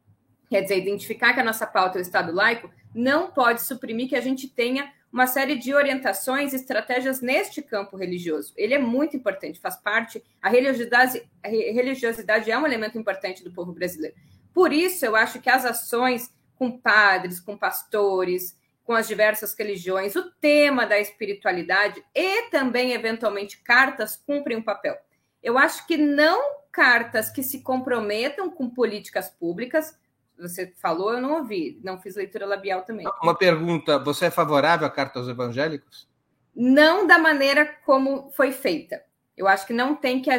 [0.51, 4.17] Quer dizer, identificar que a nossa pauta é o Estado laico não pode suprimir que
[4.17, 8.53] a gente tenha uma série de orientações e estratégias neste campo religioso.
[8.57, 10.23] Ele é muito importante, faz parte.
[10.43, 14.17] A religiosidade, a religiosidade é um elemento importante do povo brasileiro.
[14.53, 18.58] Por isso, eu acho que as ações com padres, com pastores,
[18.89, 24.97] com as diversas religiões, o tema da espiritualidade e também, eventualmente, cartas cumprem um papel.
[25.43, 29.95] Eu acho que não cartas que se comprometam com políticas públicas.
[30.39, 33.07] Você falou, eu não ouvi, não fiz leitura labial também.
[33.23, 36.09] Uma pergunta: você é favorável à carta aos evangélicos?
[36.57, 39.05] Não da maneira como foi feita.
[39.37, 40.31] Eu acho que não tem que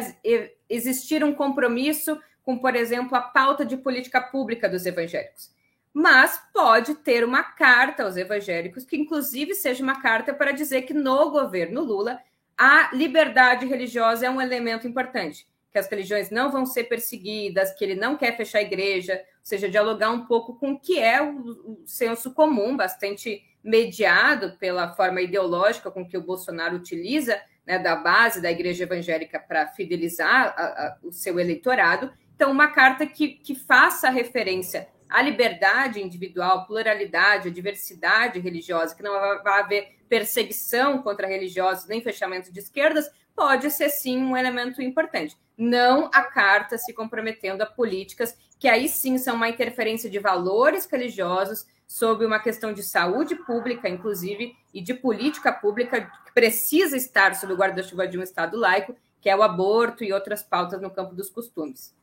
[0.68, 5.52] existir um compromisso com, por exemplo, a pauta de política pública dos evangélicos
[5.92, 10.94] mas pode ter uma carta aos evangélicos, que inclusive seja uma carta para dizer que
[10.94, 12.20] no governo Lula
[12.56, 17.82] a liberdade religiosa é um elemento importante, que as religiões não vão ser perseguidas, que
[17.82, 21.22] ele não quer fechar a igreja, ou seja, dialogar um pouco com o que é
[21.22, 27.78] o, o senso comum, bastante mediado pela forma ideológica com que o Bolsonaro utiliza, né,
[27.78, 32.12] da base da igreja evangélica para fidelizar a, a, o seu eleitorado.
[32.34, 39.02] Então, uma carta que, que faça referência a liberdade individual, pluralidade, a diversidade religiosa, que
[39.02, 44.80] não vai haver perseguição contra religiosos nem fechamento de esquerdas, pode ser sim um elemento
[44.80, 45.36] importante.
[45.56, 50.86] Não a carta se comprometendo a políticas que aí sim são uma interferência de valores
[50.86, 57.34] religiosos sobre uma questão de saúde pública, inclusive, e de política pública que precisa estar
[57.34, 60.90] sob o guarda-chuva de um Estado laico, que é o aborto e outras pautas no
[60.90, 61.94] campo dos costumes.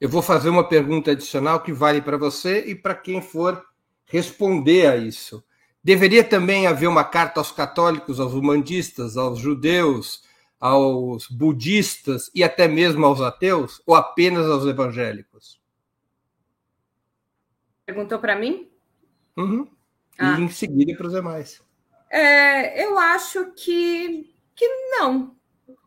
[0.00, 3.64] Eu vou fazer uma pergunta adicional que vale para você e para quem for
[4.04, 5.42] responder a isso.
[5.82, 10.22] Deveria também haver uma carta aos católicos, aos humanistas, aos judeus,
[10.60, 15.60] aos budistas e até mesmo aos ateus, ou apenas aos evangélicos?
[17.86, 18.68] Perguntou para mim?
[19.36, 19.68] Uhum.
[20.18, 20.38] Ah.
[20.38, 21.62] E em seguida para os demais.
[22.10, 25.36] É, eu acho que, que não.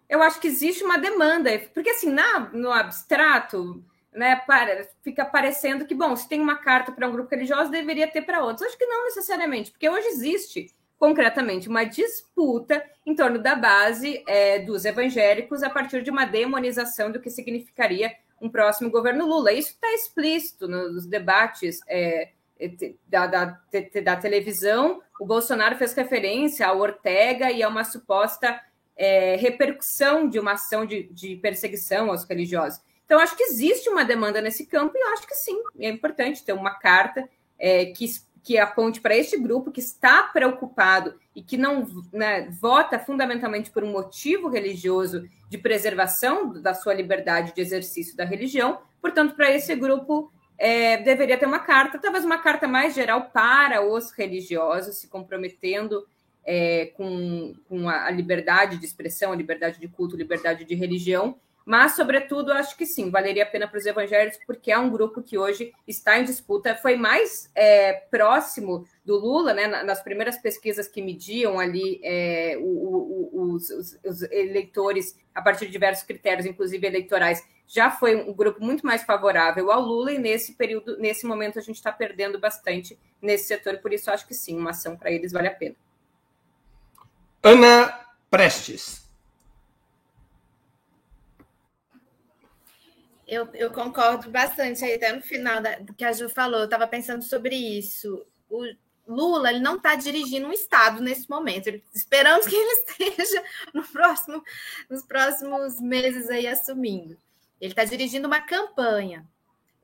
[0.07, 3.84] Eu acho que existe uma demanda, porque assim, na, no abstrato,
[4.20, 8.05] né, para, fica parecendo que, bom, se tem uma carta para um grupo religioso, deveria
[8.05, 8.67] ter para outros.
[8.67, 14.59] Acho que não necessariamente, porque hoje existe concretamente uma disputa em torno da base é,
[14.59, 19.53] dos evangélicos a partir de uma demonização do que significaria um próximo governo Lula.
[19.53, 22.32] Isso está explícito nos debates é,
[23.07, 23.59] da, da,
[24.03, 25.01] da, televisão.
[25.17, 28.59] O Bolsonaro fez referência ao Ortega e a uma suposta
[28.97, 32.82] é, repercussão de uma ação de, de perseguição aos religiosos.
[33.10, 36.53] Então, acho que existe uma demanda nesse campo e acho que sim, é importante ter
[36.53, 38.05] uma carta é, que
[38.43, 43.84] que aponte para este grupo que está preocupado e que não né, vota fundamentalmente por
[43.84, 48.80] um motivo religioso de preservação da sua liberdade de exercício da religião.
[49.01, 53.86] Portanto, para esse grupo é, deveria ter uma carta, talvez uma carta mais geral para
[53.86, 56.07] os religiosos, se comprometendo
[56.45, 61.38] é, com, com a liberdade de expressão, a liberdade de culto, liberdade de religião,
[61.70, 65.22] mas, sobretudo, acho que sim, valeria a pena para os evangélicos, porque é um grupo
[65.22, 66.76] que hoje está em disputa.
[66.76, 72.63] Foi mais é, próximo do Lula, né, nas primeiras pesquisas que mediam ali é, o,
[72.63, 73.70] o, os,
[74.03, 79.03] os, eleitores a partir de diversos critérios, inclusive eleitorais, já foi um grupo muito mais
[79.03, 83.78] favorável ao Lula, e nesse período, nesse momento, a gente está perdendo bastante nesse setor,
[83.78, 85.76] por isso acho que sim, uma ação para eles vale a pena.
[87.43, 89.07] Ana Prestes.
[93.30, 96.65] Eu, eu concordo bastante aí, até no final da, do que a Ju falou, eu
[96.65, 98.25] estava pensando sobre isso.
[98.49, 98.65] O
[99.07, 101.69] Lula ele não está dirigindo um Estado nesse momento.
[101.93, 104.43] Esperamos que ele esteja no próximo,
[104.89, 107.15] nos próximos meses aí assumindo.
[107.61, 109.23] Ele está dirigindo uma campanha.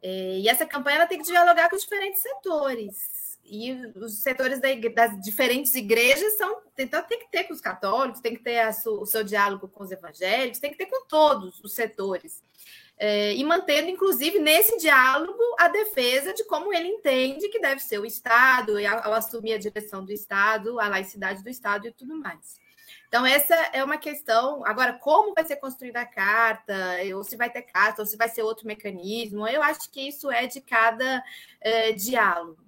[0.02, 3.38] É, e essa campanha ela tem que dialogar com diferentes setores.
[3.44, 4.90] E os setores da igre...
[4.90, 6.64] das diferentes igrejas são.
[6.76, 9.02] Então, tem que ter com os católicos, tem que ter su...
[9.02, 12.44] o seu diálogo com os evangélicos, tem que ter com todos os setores
[12.98, 18.00] é, e mantendo, inclusive, nesse diálogo, a defesa de como ele entende que deve ser
[18.00, 22.60] o Estado, ao assumir a direção do Estado, a laicidade do Estado e tudo mais.
[23.08, 24.66] Então, essa é uma questão.
[24.66, 26.76] Agora, como vai ser construída a carta,
[27.16, 30.32] ou se vai ter carta, ou se vai ser outro mecanismo, eu acho que isso
[30.32, 31.24] é de cada
[31.60, 32.64] é, diálogo.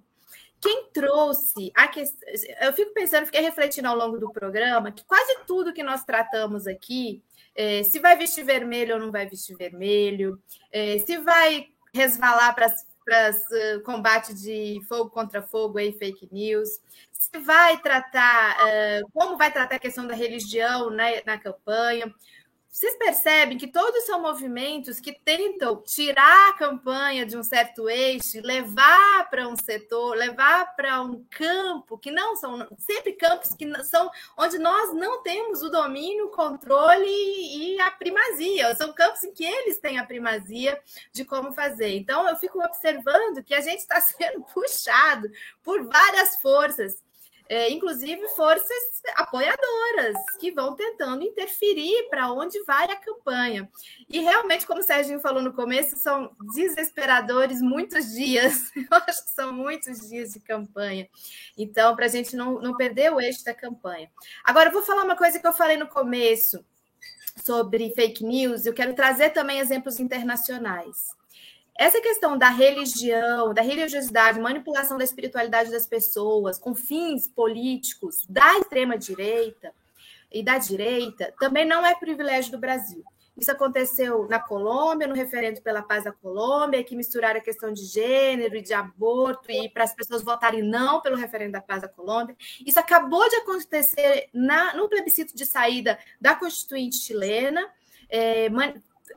[0.60, 2.28] Quem trouxe a questão.
[2.60, 6.66] Eu fico pensando, fiquei refletindo ao longo do programa, que quase tudo que nós tratamos
[6.66, 7.22] aqui
[7.58, 10.40] é, se vai vestir vermelho ou não vai vestir vermelho,
[10.70, 16.68] é, se vai resvalar para uh, combate de fogo contra fogo e fake news,
[17.10, 22.14] se vai tratar, uh, como vai tratar a questão da religião né, na campanha,
[22.70, 28.40] vocês percebem que todos são movimentos que tentam tirar a campanha de um certo eixo,
[28.42, 34.10] levar para um setor, levar para um campo que não são sempre campos que são
[34.36, 38.74] onde nós não temos o domínio, o controle e a primazia.
[38.76, 40.78] São campos em que eles têm a primazia
[41.12, 41.96] de como fazer.
[41.96, 45.28] Então eu fico observando que a gente está sendo puxado
[45.62, 47.02] por várias forças
[47.48, 53.68] é, inclusive forças apoiadoras que vão tentando interferir para onde vai a campanha.
[54.08, 58.70] E realmente, como o Serginho falou no começo, são desesperadores muitos dias.
[58.76, 61.08] Eu acho que são muitos dias de campanha.
[61.56, 64.10] Então, para a gente não, não perder o eixo da campanha.
[64.44, 66.64] Agora, eu vou falar uma coisa que eu falei no começo
[67.44, 71.17] sobre fake news, eu quero trazer também exemplos internacionais.
[71.78, 78.58] Essa questão da religião, da religiosidade, manipulação da espiritualidade das pessoas com fins políticos da
[78.58, 79.72] extrema-direita
[80.32, 83.04] e da direita também não é privilégio do Brasil.
[83.36, 87.84] Isso aconteceu na Colômbia, no referendo pela paz da Colômbia, que misturaram a questão de
[87.84, 91.88] gênero e de aborto e para as pessoas votarem não pelo referendo da paz da
[91.88, 92.36] Colômbia.
[92.66, 97.64] Isso acabou de acontecer na, no plebiscito de saída da Constituinte chilena,
[98.10, 98.48] é,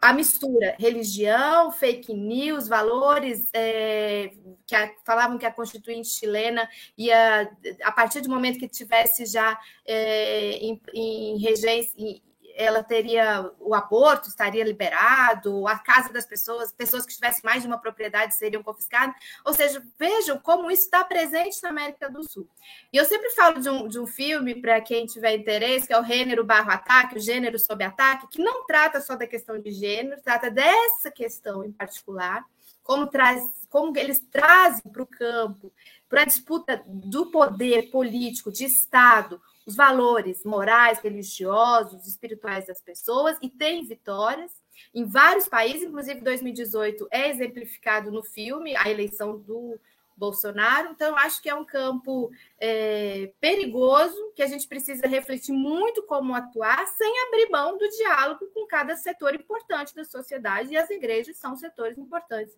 [0.02, 4.32] a mistura religião, fake news, valores é,
[4.66, 6.68] que a, falavam que a Constituinte chilena
[6.98, 7.52] ia,
[7.84, 12.22] a partir do momento que tivesse já é, em, em regência,
[12.56, 17.68] ela teria o aborto estaria liberado, a casa das pessoas, pessoas que tivessem mais de
[17.68, 19.16] uma propriedade seriam confiscadas.
[19.45, 22.47] Ou seja, vejam como isso está presente na América do Sul.
[22.91, 25.99] E eu sempre falo de um, de um filme, para quem tiver interesse, que é
[25.99, 29.72] o Gênero Barro Ataque, o Gênero sob Ataque, que não trata só da questão de
[29.72, 32.45] gênero, trata dessa questão em particular,
[32.84, 35.72] como, traz, como eles trazem para o campo,
[36.10, 43.38] para a disputa do poder político, de Estado, os valores morais, religiosos, espirituais das pessoas
[43.41, 44.51] e tem vitórias
[44.93, 49.80] em vários países, inclusive 2018 é exemplificado no filme a eleição do
[50.16, 50.89] Bolsonaro.
[50.91, 56.36] Então, acho que é um campo é, perigoso que a gente precisa refletir muito como
[56.36, 61.38] atuar, sem abrir mão do diálogo com cada setor importante da sociedade, e as igrejas
[61.38, 62.55] são setores importantes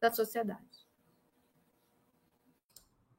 [0.00, 0.89] da sociedade.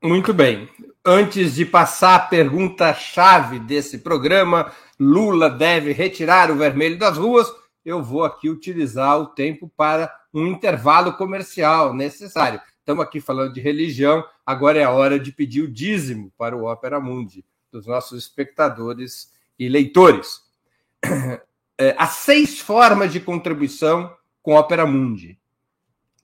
[0.03, 0.67] Muito bem.
[1.05, 7.47] Antes de passar a pergunta-chave desse programa, Lula deve retirar o vermelho das ruas.
[7.85, 12.59] Eu vou aqui utilizar o tempo para um intervalo comercial necessário.
[12.79, 16.63] Estamos aqui falando de religião, agora é a hora de pedir o dízimo para o
[16.63, 20.41] Ópera Mundi, dos nossos espectadores e leitores.
[21.77, 25.40] É, há seis formas de contribuição com Ópera Mundi.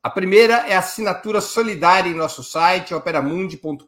[0.08, 3.88] A primeira é a assinatura solidária em nosso site, operamundi.com.br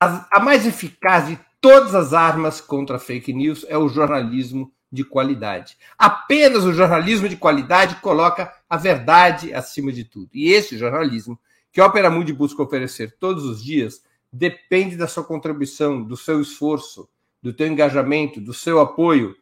[0.00, 5.04] A, a mais eficaz de todas as armas contra fake news é o jornalismo de
[5.04, 5.76] qualidade.
[5.98, 10.30] Apenas o jornalismo de qualidade coloca a verdade acima de tudo.
[10.32, 11.38] E esse jornalismo
[11.72, 14.02] que a Opera Mundi busca oferecer todos os dias
[14.32, 17.08] depende da sua contribuição, do seu esforço,
[17.46, 19.36] do teu engajamento, do seu apoio.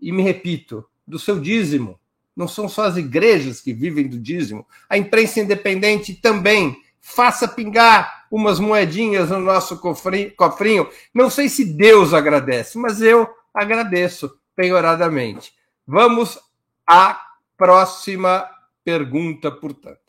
[0.00, 2.00] E me repito, do seu dízimo.
[2.34, 4.66] Não são só as igrejas que vivem do dízimo.
[4.88, 6.76] A imprensa independente também.
[7.00, 10.88] Faça pingar umas moedinhas no nosso cofrinho.
[11.14, 15.52] Não sei se Deus agradece, mas eu agradeço penhoradamente.
[15.86, 16.36] Vamos
[16.84, 17.20] à
[17.56, 18.50] próxima
[18.82, 20.00] pergunta, portanto.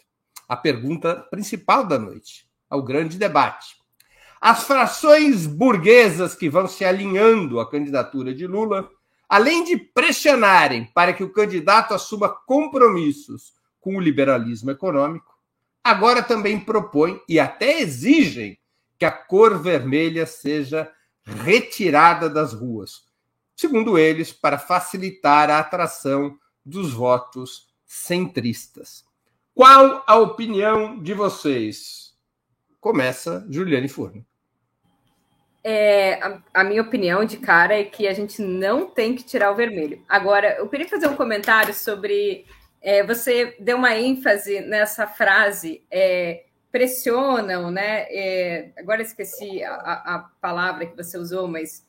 [0.49, 3.74] A pergunta principal da noite, ao grande debate.
[4.47, 8.87] As frações burguesas que vão se alinhando à candidatura de Lula,
[9.27, 15.35] além de pressionarem para que o candidato assuma compromissos com o liberalismo econômico,
[15.83, 18.55] agora também propõem e até exigem
[18.99, 20.91] que a cor vermelha seja
[21.23, 23.01] retirada das ruas,
[23.55, 29.03] segundo eles, para facilitar a atração dos votos centristas.
[29.55, 32.13] Qual a opinião de vocês?
[32.79, 34.23] Começa Juliane Furno.
[35.68, 39.49] É, a, a, minha opinião de cara é que a gente não tem que tirar
[39.49, 40.05] o vermelho.
[40.07, 42.45] Agora, eu queria fazer um comentário sobre.
[42.80, 48.05] É, você deu uma ênfase nessa frase, é, pressionam, né?
[48.11, 51.84] É, agora esqueci a, a, palavra que você usou, mas,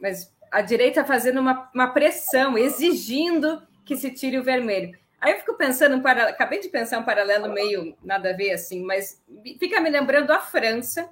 [0.00, 4.98] mas a direita fazendo uma, uma pressão, exigindo que se tire o vermelho.
[5.20, 8.82] Aí eu fico pensando, um acabei de pensar um paralelo meio nada a ver assim,
[8.82, 9.22] mas
[9.58, 11.10] fica me lembrando a França,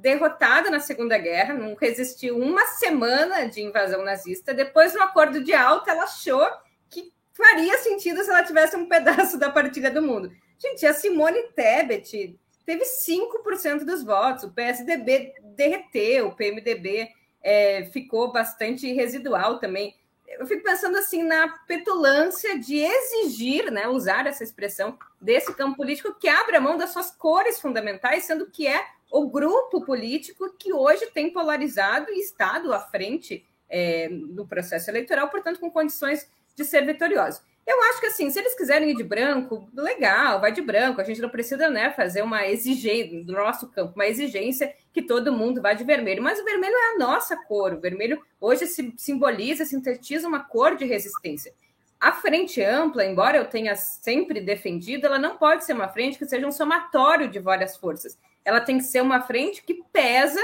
[0.00, 4.52] derrotada na Segunda Guerra, não resistiu uma semana de invasão nazista.
[4.52, 6.46] Depois, no acordo de alta, ela achou
[6.90, 10.32] que faria sentido se ela tivesse um pedaço da partilha do mundo.
[10.58, 17.10] Gente, a Simone Tebet teve 5% dos votos, o PSDB derreteu, o PMDB
[17.42, 19.94] é, ficou bastante residual também.
[20.26, 26.14] Eu fico pensando assim na petulância de exigir, né, usar essa expressão desse campo político
[26.18, 30.72] que abre a mão das suas cores fundamentais, sendo que é o grupo político que
[30.72, 36.64] hoje tem polarizado e estado à frente é, no processo eleitoral, portanto, com condições de
[36.64, 37.40] ser vitorioso.
[37.66, 41.00] Eu acho que assim, se eles quiserem ir de branco, legal, vai de branco.
[41.00, 45.32] A gente não precisa né, fazer uma exigência do nosso campo, uma exigência que todo
[45.32, 46.22] mundo vá de vermelho.
[46.22, 47.72] Mas o vermelho é a nossa cor.
[47.72, 51.54] O vermelho hoje se simboliza, sintetiza uma cor de resistência.
[51.98, 56.26] A frente ampla, embora eu tenha sempre defendido, ela não pode ser uma frente que
[56.26, 58.18] seja um somatório de várias forças.
[58.44, 60.40] Ela tem que ser uma frente que pesa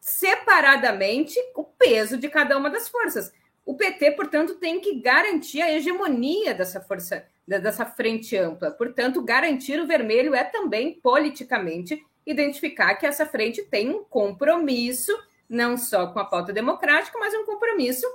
[0.00, 3.32] separadamente o peso de cada uma das forças.
[3.64, 8.70] O PT, portanto, tem que garantir a hegemonia dessa força, dessa frente ampla.
[8.70, 15.12] Portanto, garantir o vermelho é também politicamente identificar que essa frente tem um compromisso
[15.48, 18.06] não só com a pauta democrática, mas um compromisso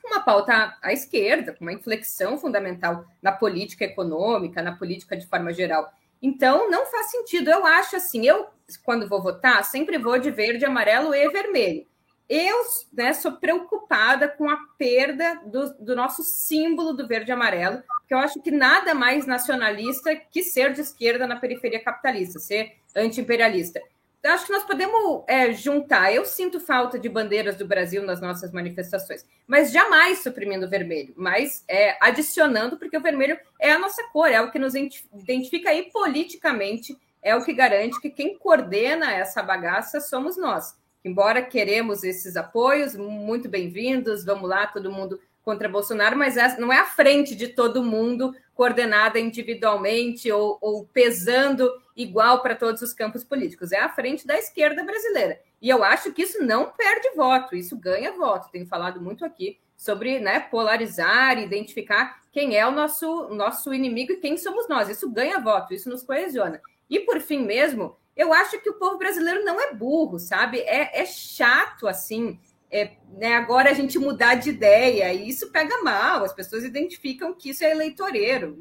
[0.00, 5.26] com uma pauta à esquerda, com uma inflexão fundamental na política econômica, na política de
[5.26, 5.92] forma geral.
[6.20, 7.50] Então, não faz sentido.
[7.50, 8.46] Eu acho assim, eu,
[8.82, 11.86] quando vou votar, sempre vou de verde, amarelo e vermelho.
[12.28, 12.58] Eu
[12.92, 18.12] né, sou preocupada com a perda do, do nosso símbolo do verde e amarelo, porque
[18.12, 23.80] eu acho que nada mais nacionalista que ser de esquerda na periferia capitalista, ser anti-imperialista.
[24.24, 26.12] Acho que nós podemos é, juntar.
[26.12, 31.14] Eu sinto falta de bandeiras do Brasil nas nossas manifestações, mas jamais suprimindo o vermelho,
[31.16, 35.70] mas é, adicionando, porque o vermelho é a nossa cor, é o que nos identifica
[35.70, 40.76] aí politicamente, é o que garante que quem coordena essa bagaça somos nós.
[41.04, 46.78] Embora queremos esses apoios, muito bem-vindos, vamos lá, todo mundo contra Bolsonaro, mas não é
[46.78, 53.22] a frente de todo mundo coordenada individualmente ou, ou pesando igual para todos os campos
[53.22, 53.70] políticos.
[53.70, 55.40] É a frente da esquerda brasileira.
[55.62, 58.50] E eu acho que isso não perde voto, isso ganha voto.
[58.50, 64.16] Tenho falado muito aqui sobre né, polarizar, identificar quem é o nosso, nosso inimigo e
[64.16, 64.88] quem somos nós.
[64.88, 66.60] Isso ganha voto, isso nos coesiona.
[66.90, 70.58] E por fim mesmo, eu acho que o povo brasileiro não é burro, sabe?
[70.62, 72.40] É, é chato assim.
[72.70, 77.32] É, né, agora a gente mudar de ideia, e isso pega mal, as pessoas identificam
[77.32, 78.56] que isso é eleitoreiro.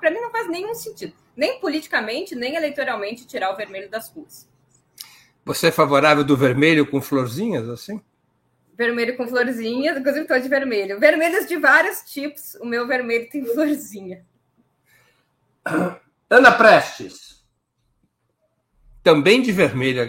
[0.00, 4.48] Para mim não faz nenhum sentido, nem politicamente, nem eleitoralmente, tirar o vermelho das ruas.
[5.44, 8.00] Você é favorável do vermelho com florzinhas, assim?
[8.74, 10.98] Vermelho com florzinhas, inclusive estou de vermelho.
[10.98, 14.24] Vermelhos de vários tipos, o meu vermelho tem florzinha.
[16.30, 17.31] Ana Prestes
[19.02, 20.00] também de vermelho.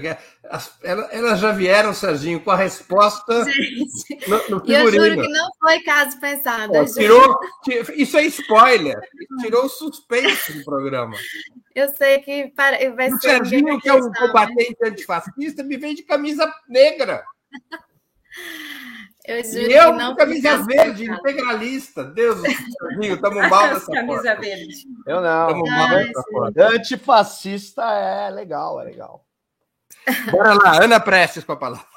[1.12, 5.80] Elas já vieram, Serginho, com a resposta Gente, no, no Eu juro que não foi
[5.82, 6.74] caso pensado.
[6.74, 7.40] Oh, tirou,
[7.96, 9.00] isso é spoiler.
[9.42, 11.16] Tirou o suspense do programa.
[11.74, 13.42] Eu sei que para, vai o ser.
[13.42, 17.24] O Serginho, que é um combatente antifascista, me vem de camisa negra.
[19.26, 22.04] Eu juro e eu com camisa verde, integralista.
[22.04, 24.76] Deus do céu, estamos mal nessa Camisa verde.
[25.08, 25.48] Eu não.
[25.48, 26.68] Estamos mal nessa porta.
[26.68, 29.26] Antifascista é legal, é legal.
[30.30, 31.88] Bora lá, Ana Prestes com a palavra.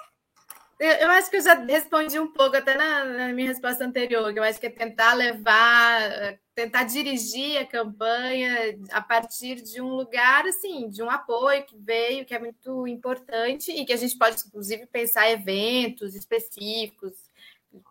[0.79, 4.33] Eu, eu, acho que eu já respondi um pouco até na, na, minha resposta anterior,
[4.33, 9.91] que eu acho que é tentar levar, tentar dirigir a campanha a partir de um
[9.91, 14.17] lugar, assim, de um apoio que veio, que é muito importante e que a gente
[14.17, 17.13] pode, inclusive, pensar eventos específicos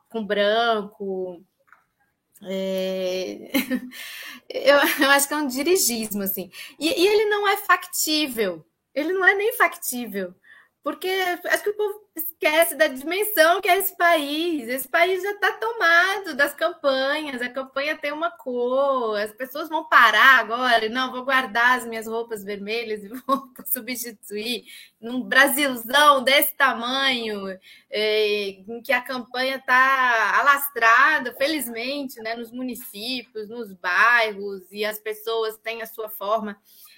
[0.09, 1.43] com branco.
[2.41, 3.51] É...
[4.49, 6.49] eu, eu, acho que é um dirigismo, assim.
[6.79, 8.65] E, e ele não é factível.
[8.95, 10.33] Ele não é nem factível
[10.85, 11.07] porque
[11.45, 14.69] acho que o povo esquece da dimensão que é esse país.
[14.69, 19.89] Esse país já está tomado das campanhas, a campanha tem uma cor, as pessoas vão
[19.89, 24.65] parar agora, não, vou guardar as minhas roupas vermelhas e vou substituir.
[25.01, 27.47] Num Brasilzão desse tamanho,
[27.89, 34.99] é, em que a campanha está alastrada, felizmente, né, nos municípios, nos bairros, e as
[34.99, 36.55] pessoas têm a sua forma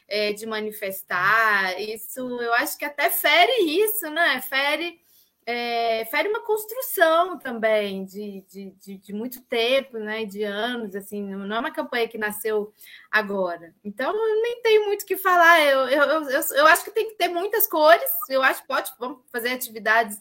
[0.07, 1.79] é, de manifestar.
[1.79, 4.41] Isso eu acho que até fere isso, né?
[4.41, 4.99] Fere,
[5.45, 10.25] é, fere uma construção também de, de, de, de, muito tempo, né?
[10.25, 12.73] De anos, assim, não é uma campanha que nasceu
[13.11, 13.73] agora.
[13.83, 15.61] Então, eu nem tenho muito o que falar.
[15.61, 18.09] Eu, eu, eu, eu acho que tem que ter muitas cores.
[18.29, 20.19] Eu acho que pode, vamos fazer atividades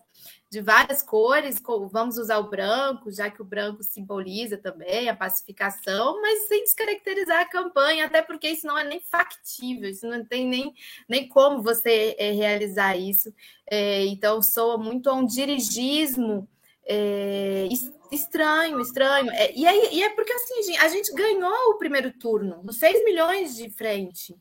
[0.57, 6.23] de várias cores, vamos usar o branco, já que o branco simboliza também a pacificação,
[6.23, 10.47] mas sem descaracterizar a campanha, até porque isso não é nem factível, isso não tem
[10.47, 10.75] nem,
[11.07, 13.35] nem como você é, realizar isso.
[13.71, 16.49] É, então, soa muito a um dirigismo
[16.87, 17.69] é,
[18.11, 19.31] estranho, estranho.
[19.33, 23.05] É, e, aí, e é porque assim, a gente ganhou o primeiro turno, nos 6
[23.05, 24.35] milhões de frente.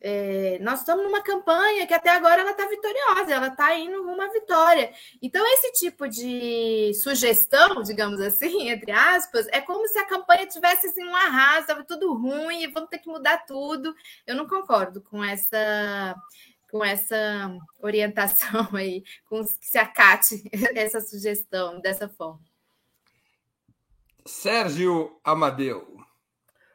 [0.00, 4.32] É, nós estamos numa campanha que até agora ela está vitoriosa, ela está indo uma
[4.32, 4.92] vitória.
[5.20, 10.86] Então, esse tipo de sugestão, digamos assim, entre aspas, é como se a campanha tivesse
[10.86, 13.94] assim, um arraso, estava tudo ruim e vamos ter que mudar tudo.
[14.26, 16.14] Eu não concordo com essa
[16.70, 20.42] com essa orientação aí, com que se acate
[20.76, 22.40] essa sugestão dessa forma.
[24.26, 25.96] Sérgio Amadeu.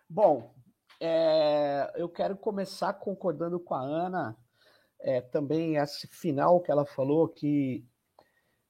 [0.10, 0.53] Bom,
[1.06, 4.38] é, eu quero começar concordando com a Ana,
[5.02, 7.86] é, também esse final que ela falou, que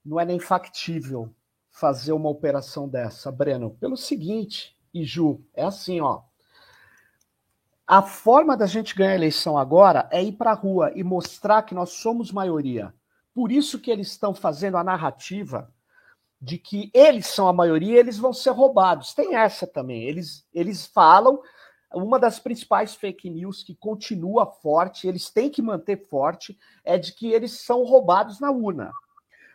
[0.04, 1.32] não é nem factível
[1.70, 6.22] fazer uma operação dessa, Breno, pelo seguinte, e Ju, é assim, ó.
[7.86, 11.62] A forma da gente ganhar a eleição agora é ir para a rua e mostrar
[11.62, 12.92] que nós somos maioria.
[13.32, 15.72] Por isso que eles estão fazendo a narrativa
[16.40, 19.14] de que eles são a maioria, eles vão ser roubados.
[19.14, 20.02] Tem essa também.
[20.02, 21.40] Eles, eles falam
[21.92, 27.12] uma das principais fake news que continua forte, eles têm que manter forte, é de
[27.12, 28.92] que eles são roubados na urna.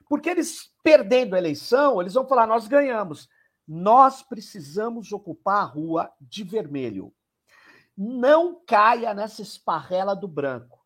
[0.07, 3.29] Porque eles, perdendo a eleição, eles vão falar: nós ganhamos.
[3.67, 7.13] Nós precisamos ocupar a rua de vermelho.
[7.95, 10.83] Não caia nessa esparrela do branco.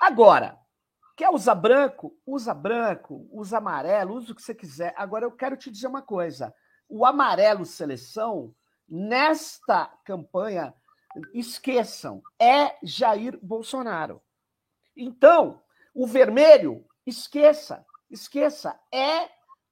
[0.00, 0.58] Agora,
[1.16, 2.16] quer usar branco?
[2.26, 4.94] Usa branco, usa amarelo, usa o que você quiser.
[4.96, 6.54] Agora, eu quero te dizer uma coisa:
[6.88, 8.54] o amarelo seleção,
[8.88, 10.74] nesta campanha,
[11.32, 14.20] esqueçam, é Jair Bolsonaro.
[14.96, 15.62] Então,
[15.94, 19.28] o vermelho, esqueça, esqueça, é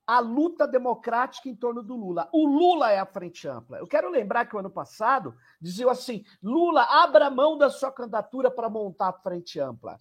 [0.07, 2.29] a luta democrática em torno do Lula.
[2.33, 3.79] O Lula é a frente ampla.
[3.79, 8.51] Eu quero lembrar que o ano passado diziam assim: Lula, abra mão da sua candidatura
[8.51, 10.01] para montar a frente ampla.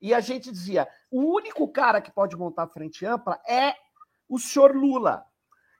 [0.00, 3.74] E a gente dizia: o único cara que pode montar a frente ampla é
[4.28, 5.24] o senhor Lula.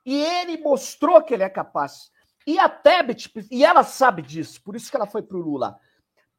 [0.05, 2.11] E ele mostrou que ele é capaz.
[2.47, 5.79] E a Tebet, e ela sabe disso, por isso que ela foi para o Lula.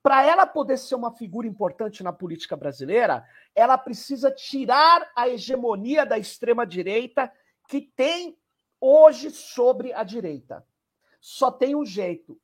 [0.03, 3.25] Para ela poder ser uma figura importante na política brasileira,
[3.55, 7.31] ela precisa tirar a hegemonia da extrema-direita
[7.67, 8.37] que tem
[8.79, 10.63] hoje sobre a direita.
[11.19, 12.39] Só tem um jeito.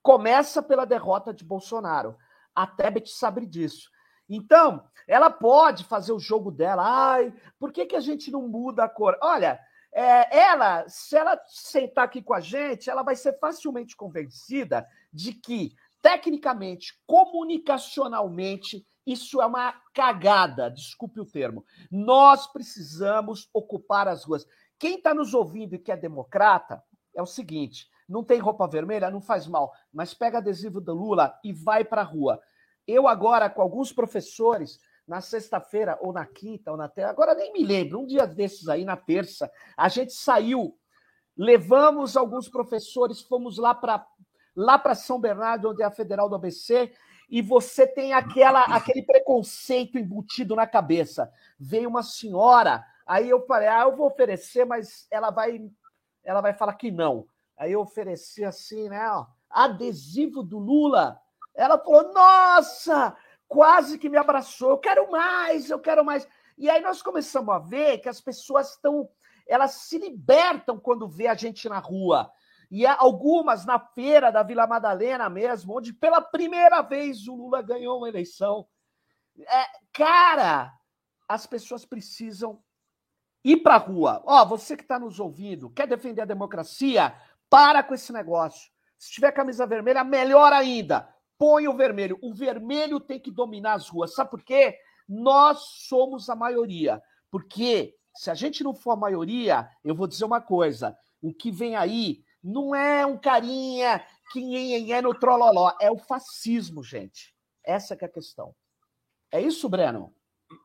[0.00, 2.16] Começa pela derrota de Bolsonaro.
[2.54, 3.90] A Tebet sabe disso.
[4.28, 6.84] Então, ela pode fazer o jogo dela.
[6.86, 9.18] Ai, por que, que a gente não muda a cor?
[9.20, 9.58] Olha,
[9.92, 15.32] é, ela, se ela sentar aqui com a gente, ela vai ser facilmente convencida de
[15.32, 21.64] que, tecnicamente, comunicacionalmente, isso é uma cagada, desculpe o termo.
[21.90, 24.46] Nós precisamos ocupar as ruas.
[24.78, 26.82] Quem está nos ouvindo e que é democrata,
[27.14, 31.38] é o seguinte: não tem roupa vermelha, não faz mal, mas pega adesivo do Lula
[31.44, 32.40] e vai para a rua.
[32.86, 37.52] Eu agora, com alguns professores, na sexta-feira, ou na quinta, ou na terça, agora nem
[37.52, 40.76] me lembro, um dia desses aí, na terça, a gente saiu,
[41.36, 44.06] levamos alguns professores, fomos lá para
[44.54, 46.92] lá para São Bernardo, onde é a Federal do ABC,
[47.30, 51.32] e você tem aquela aquele preconceito embutido na cabeça.
[51.58, 55.70] Veio uma senhora, aí eu falei, ah, eu vou oferecer, mas ela vai
[56.24, 57.26] ela vai falar que não.
[57.56, 61.20] Aí eu ofereci assim, né, ó, adesivo do Lula.
[61.54, 63.16] Ela falou: "Nossa,
[63.50, 64.70] quase que me abraçou.
[64.70, 66.26] Eu quero mais, eu quero mais.
[66.56, 69.10] E aí nós começamos a ver que as pessoas estão,
[69.46, 72.32] elas se libertam quando vê a gente na rua.
[72.70, 77.98] E algumas na feira da Vila Madalena mesmo, onde pela primeira vez o Lula ganhou
[77.98, 78.68] uma eleição.
[79.36, 80.72] É, cara,
[81.28, 82.62] as pessoas precisam
[83.42, 84.22] ir para a rua.
[84.24, 87.12] Ó, você que está nos ouvindo, quer defender a democracia?
[87.48, 88.70] Para com esse negócio.
[88.96, 92.18] Se tiver camisa vermelha, melhor ainda põe o vermelho.
[92.20, 94.14] O vermelho tem que dominar as ruas.
[94.14, 94.78] Sabe por quê?
[95.08, 97.02] Nós somos a maioria.
[97.30, 101.50] Porque se a gente não for a maioria, eu vou dizer uma coisa: o que
[101.50, 107.34] vem aí não é um carinha que é no trololó, é o fascismo, gente.
[107.64, 108.54] Essa é a questão.
[109.32, 110.14] É isso, Breno?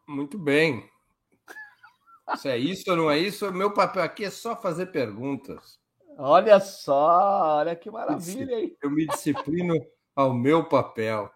[0.08, 0.90] Muito bem.
[2.36, 5.80] Se é isso ou não é isso, meu papel aqui é só fazer perguntas.
[6.18, 8.76] Olha só, olha que maravilha, hein?
[8.82, 9.76] Eu me disciplino
[10.16, 11.30] ao meu papel.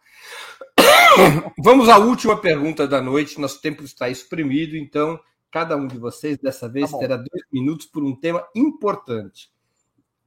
[1.58, 3.40] Vamos à última pergunta da noite.
[3.40, 5.20] Nosso tempo está exprimido, então
[5.52, 9.52] cada um de vocês dessa vez tá terá dois minutos por um tema importante.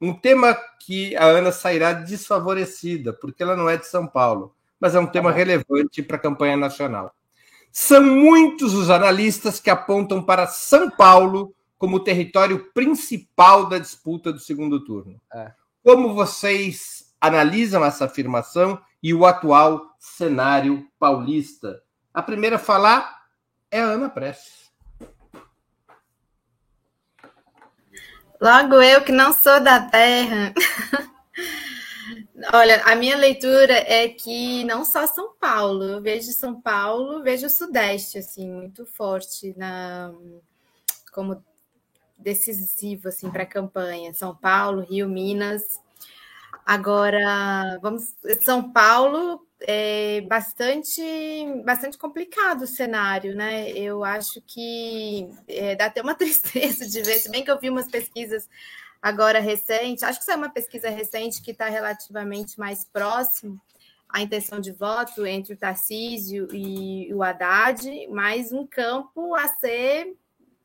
[0.00, 4.94] Um tema que a Ana sairá desfavorecida, porque ela não é de São Paulo, mas
[4.94, 7.14] é um tema tá relevante para a campanha nacional.
[7.70, 14.32] São muitos os analistas que apontam para São Paulo como o território principal da disputa
[14.32, 15.20] do segundo turno.
[15.32, 15.52] É.
[15.82, 21.80] Como vocês analisam essa afirmação e o atual cenário paulista.
[22.12, 23.22] A primeira a falar
[23.70, 24.72] é a Ana Prestes.
[28.40, 30.52] Logo eu que não sou da terra.
[32.52, 37.46] Olha, a minha leitura é que não só São Paulo, eu vejo São Paulo, vejo
[37.46, 40.12] o Sudeste, assim, muito forte na
[41.12, 41.40] como
[42.18, 44.12] decisivo assim para a campanha.
[44.12, 45.80] São Paulo, Rio, Minas,
[46.64, 51.00] Agora, vamos São Paulo é bastante
[51.64, 53.70] bastante complicado o cenário, né?
[53.70, 57.70] Eu acho que é, dá até uma tristeza de ver, se bem que eu vi
[57.70, 58.48] umas pesquisas
[59.00, 63.60] agora recentes, acho que saiu uma pesquisa recente que está relativamente mais próximo
[64.08, 70.14] à intenção de voto entre o Tarcísio e o Haddad, mas um campo a ser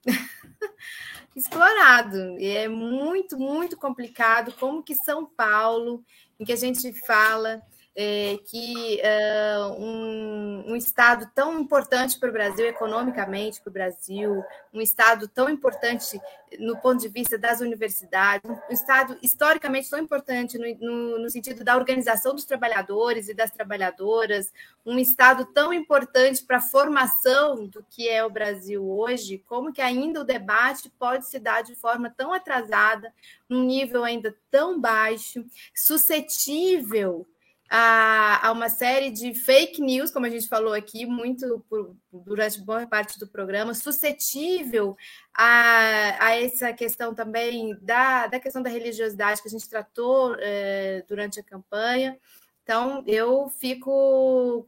[1.37, 2.39] explorado.
[2.39, 6.03] E é muito, muito complicado como que São Paulo,
[6.39, 7.61] em que a gente fala
[7.99, 14.43] é, que é, um, um, estado tão importante para o Brasil, economicamente para o Brasil,
[14.71, 16.21] um estado tão importante
[16.59, 21.63] no ponto de vista das universidades, um estado historicamente tão importante no, no, no sentido
[21.63, 24.53] da organização dos trabalhadores e das trabalhadoras,
[24.85, 29.81] um estado tão importante para a formação do que é o Brasil hoje, como que
[29.81, 33.11] ainda o debate pode se dar de forma tão atrasada,
[33.49, 35.43] num nível ainda tão baixo,
[35.73, 37.27] suscetível
[37.69, 42.61] a, a, uma série de fake news, como a gente falou aqui, muito por, durante
[42.61, 44.95] boa parte do programa, suscetível
[45.35, 51.03] a, a essa questão também da, da questão da religiosidade que a gente tratou é,
[51.07, 52.17] durante a campanha.
[52.63, 54.67] Então, eu fico.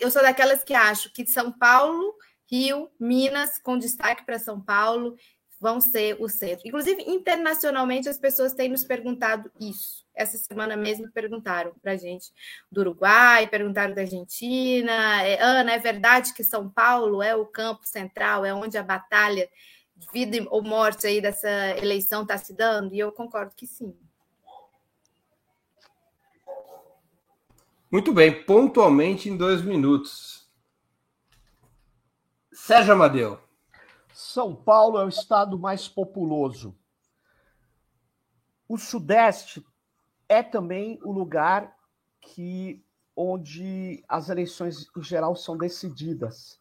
[0.00, 2.14] Eu sou daquelas que acho que São Paulo,
[2.50, 5.16] Rio, Minas, com destaque para São Paulo,
[5.60, 6.66] vão ser o centro.
[6.66, 10.06] Inclusive, internacionalmente, as pessoas têm nos perguntado isso.
[10.14, 12.32] Essa semana mesmo perguntaram para a gente
[12.70, 15.22] do Uruguai, perguntaram da Argentina.
[15.22, 19.48] É, Ana, é verdade que São Paulo é o campo central, é onde a batalha
[20.12, 21.48] vida ou morte aí dessa
[21.78, 22.94] eleição está se dando?
[22.94, 23.94] E eu concordo que sim.
[27.90, 30.46] Muito bem, pontualmente em dois minutos.
[32.52, 33.47] Sérgio Amadeu.
[34.20, 36.76] São Paulo é o estado mais populoso.
[38.68, 39.64] O Sudeste
[40.28, 41.72] é também o lugar
[42.20, 46.60] que onde as eleições em geral são decididas,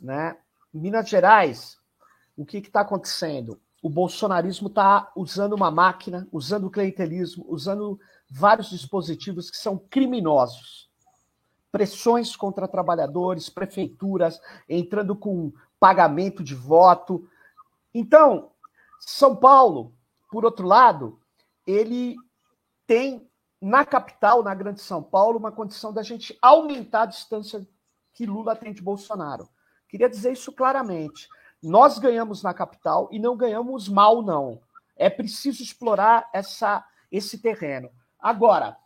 [0.00, 0.38] né?
[0.72, 1.76] Minas Gerais,
[2.34, 3.60] o que está acontecendo?
[3.82, 10.88] O bolsonarismo está usando uma máquina, usando o clientelismo, usando vários dispositivos que são criminosos.
[11.70, 17.28] Pressões contra trabalhadores, prefeituras entrando com pagamento de voto.
[17.94, 18.52] Então,
[19.00, 19.94] São Paulo,
[20.30, 21.20] por outro lado,
[21.66, 22.16] ele
[22.86, 23.28] tem
[23.60, 27.66] na capital, na Grande São Paulo, uma condição da gente aumentar a distância
[28.12, 29.48] que Lula tem de Bolsonaro.
[29.88, 31.28] Queria dizer isso claramente.
[31.62, 34.60] Nós ganhamos na capital e não ganhamos mal, não.
[34.96, 37.90] É preciso explorar essa, esse terreno.
[38.18, 38.76] Agora,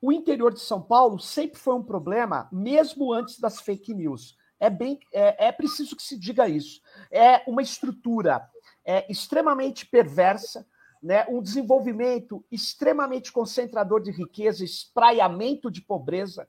[0.00, 4.36] o interior de São Paulo sempre foi um problema, mesmo antes das fake news.
[4.62, 6.80] É, bem, é, é preciso que se diga isso.
[7.10, 8.48] É uma estrutura
[8.84, 10.64] é, extremamente perversa,
[11.02, 16.46] né, um desenvolvimento extremamente concentrador de riqueza, espraiamento de pobreza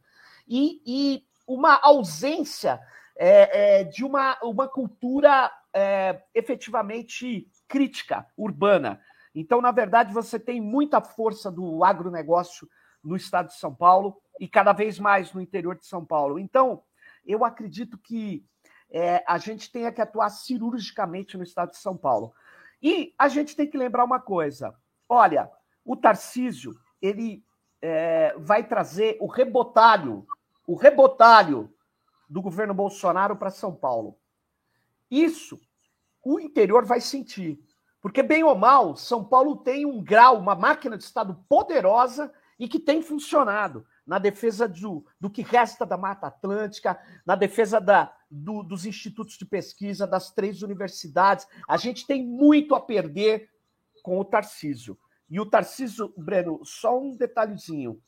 [0.48, 2.80] e, e uma ausência
[3.18, 9.02] é, é, de uma, uma cultura é, efetivamente crítica, urbana.
[9.34, 12.70] Então, na verdade, você tem muita força do agronegócio
[13.04, 16.38] no estado de São Paulo e cada vez mais no interior de São Paulo.
[16.38, 16.84] Então,
[17.26, 18.46] eu acredito que
[18.90, 22.34] é, a gente tenha que atuar cirurgicamente no estado de São Paulo.
[22.82, 24.74] E a gente tem que lembrar uma coisa:
[25.10, 25.50] olha,
[25.84, 27.44] o Tarcísio ele
[27.82, 30.26] é, vai trazer o rebotalho,
[30.68, 31.74] o rebotalho
[32.30, 34.18] do governo Bolsonaro para São Paulo.
[35.10, 35.60] Isso
[36.24, 37.60] o interior vai sentir.
[38.02, 42.68] Porque, bem ou mal, São Paulo tem um grau, uma máquina de Estado poderosa e
[42.68, 48.14] que tem funcionado na defesa do, do que resta da Mata Atlântica, na defesa da,
[48.30, 51.48] do, dos institutos de pesquisa, das três universidades.
[51.68, 53.50] A gente tem muito a perder
[54.02, 54.98] com o Tarcísio.
[55.30, 58.02] E o Tarcísio, Breno, só um detalhezinho.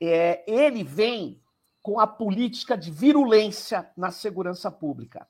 [0.00, 1.40] É, ele vem
[1.82, 5.26] com a política de virulência na segurança pública.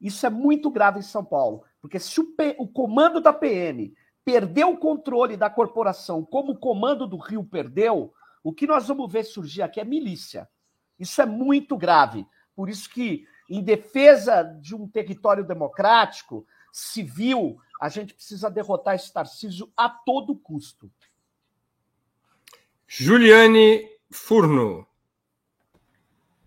[0.00, 3.94] Isso é muito grave em São Paulo, porque se o, P, o comando da PM
[4.24, 8.12] perdeu o controle da corporação, como o comando do Rio perdeu,
[8.44, 10.46] o que nós vamos ver surgir aqui é milícia.
[10.98, 12.26] Isso é muito grave.
[12.54, 19.10] Por isso que, em defesa de um território democrático, civil, a gente precisa derrotar esse
[19.10, 20.92] Tarcísio a todo custo.
[22.86, 24.86] Juliane Furno.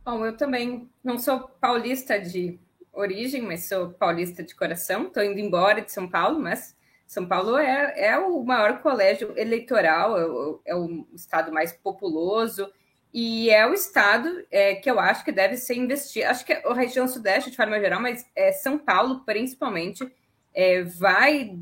[0.06, 2.60] Bom, eu também não sou paulista de
[2.94, 5.08] origem, mas sou paulista de coração.
[5.08, 6.77] Estou indo embora de São Paulo, mas
[7.08, 12.70] São Paulo é, é o maior colégio eleitoral, é o, é o estado mais populoso
[13.14, 16.28] e é o estado é, que eu acho que deve ser investido.
[16.28, 20.06] Acho que a região sudeste, de forma geral, mas é, São Paulo, principalmente,
[20.54, 21.58] é, vai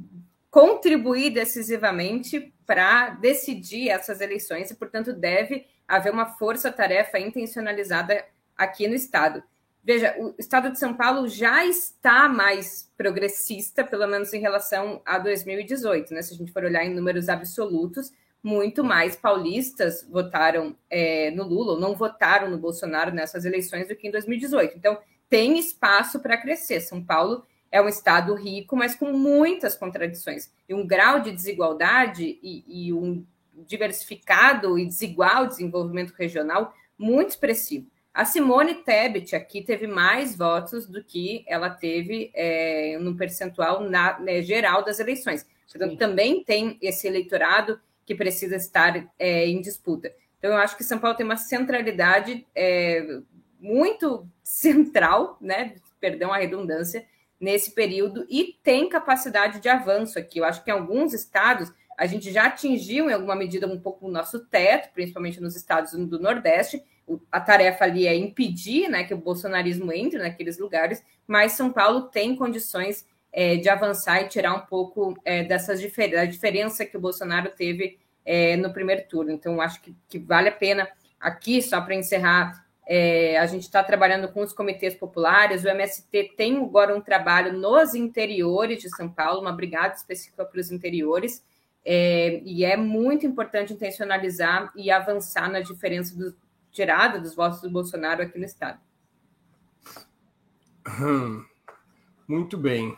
[0.50, 8.26] contribuir decisivamente para decidir essas eleições e, portanto, deve haver uma força-tarefa intencionalizada
[8.58, 9.44] aqui no Estado.
[9.86, 15.20] Veja, o Estado de São Paulo já está mais progressista, pelo menos em relação a
[15.20, 16.24] 2018, né?
[16.24, 18.12] Se a gente for olhar em números absolutos,
[18.42, 23.96] muito mais paulistas votaram é, no Lula, ou não votaram no Bolsonaro nessas eleições do
[23.96, 24.76] que em 2018.
[24.76, 24.98] Então,
[25.30, 26.82] tem espaço para crescer.
[26.82, 30.52] São Paulo é um estado rico, mas com muitas contradições.
[30.68, 33.24] E um grau de desigualdade e, e um
[33.68, 37.86] diversificado e desigual desenvolvimento regional muito expressivo.
[38.16, 44.18] A Simone Tebet aqui teve mais votos do que ela teve é, no percentual na,
[44.18, 45.46] né, geral das eleições.
[45.70, 50.14] Portanto, também tem esse eleitorado que precisa estar é, em disputa.
[50.40, 53.20] Então, eu acho que São Paulo tem uma centralidade é,
[53.60, 55.76] muito central, né?
[56.00, 57.06] Perdão a redundância,
[57.38, 60.40] nesse período, e tem capacidade de avanço aqui.
[60.40, 64.08] Eu acho que em alguns estados a gente já atingiu, em alguma medida, um pouco
[64.08, 66.82] o nosso teto, principalmente nos estados do Nordeste.
[67.32, 72.04] A tarefa ali é impedir né, que o bolsonarismo entre naqueles lugares, mas São Paulo
[72.04, 76.98] tem condições é, de avançar e tirar um pouco é, dessas difer da diferença que
[76.98, 79.32] o Bolsonaro teve é, no primeiro turno.
[79.32, 80.88] Então, acho que, que vale a pena
[81.20, 86.34] aqui, só para encerrar, é, a gente está trabalhando com os comitês populares, o MST
[86.38, 91.44] tem agora um trabalho nos interiores de São Paulo, uma brigada específica para os interiores,
[91.84, 96.36] é, e é muito importante intencionalizar e avançar na diferença do,
[96.76, 98.80] tirada dos votos do Bolsonaro aqui no Estado.
[101.00, 101.44] Hum,
[102.28, 102.98] muito bem.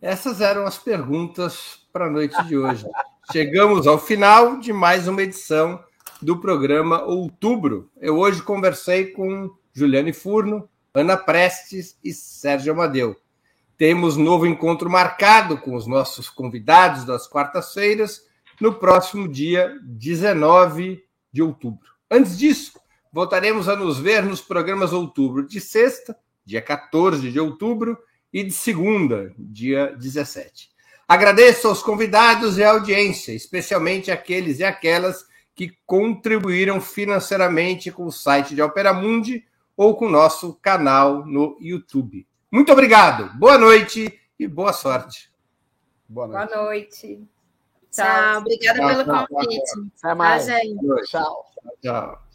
[0.00, 2.86] Essas eram as perguntas para a noite de hoje.
[3.30, 5.84] Chegamos ao final de mais uma edição
[6.22, 7.90] do programa Outubro.
[7.98, 13.14] Eu hoje conversei com Juliane Furno, Ana Prestes e Sérgio Amadeu.
[13.76, 18.22] Temos novo encontro marcado com os nossos convidados das quartas-feiras
[18.60, 21.88] no próximo dia 19 de outubro.
[22.10, 22.78] Antes disso,
[23.12, 27.98] voltaremos a nos ver nos programas Outubro de sexta, dia 14 de outubro,
[28.32, 30.70] e de segunda, dia 17.
[31.06, 38.12] Agradeço aos convidados e à audiência, especialmente aqueles e aquelas que contribuíram financeiramente com o
[38.12, 39.44] site de Opera Mundi
[39.76, 42.26] ou com o nosso canal no YouTube.
[42.50, 45.30] Muito obrigado, boa noite e boa sorte.
[46.08, 46.48] Boa noite.
[46.48, 47.37] Boa noite.
[47.90, 49.90] Tchau, obrigada tchau, pelo convite.
[50.02, 50.46] Até mais.
[51.08, 51.46] Tchau.
[51.82, 52.27] Tchau.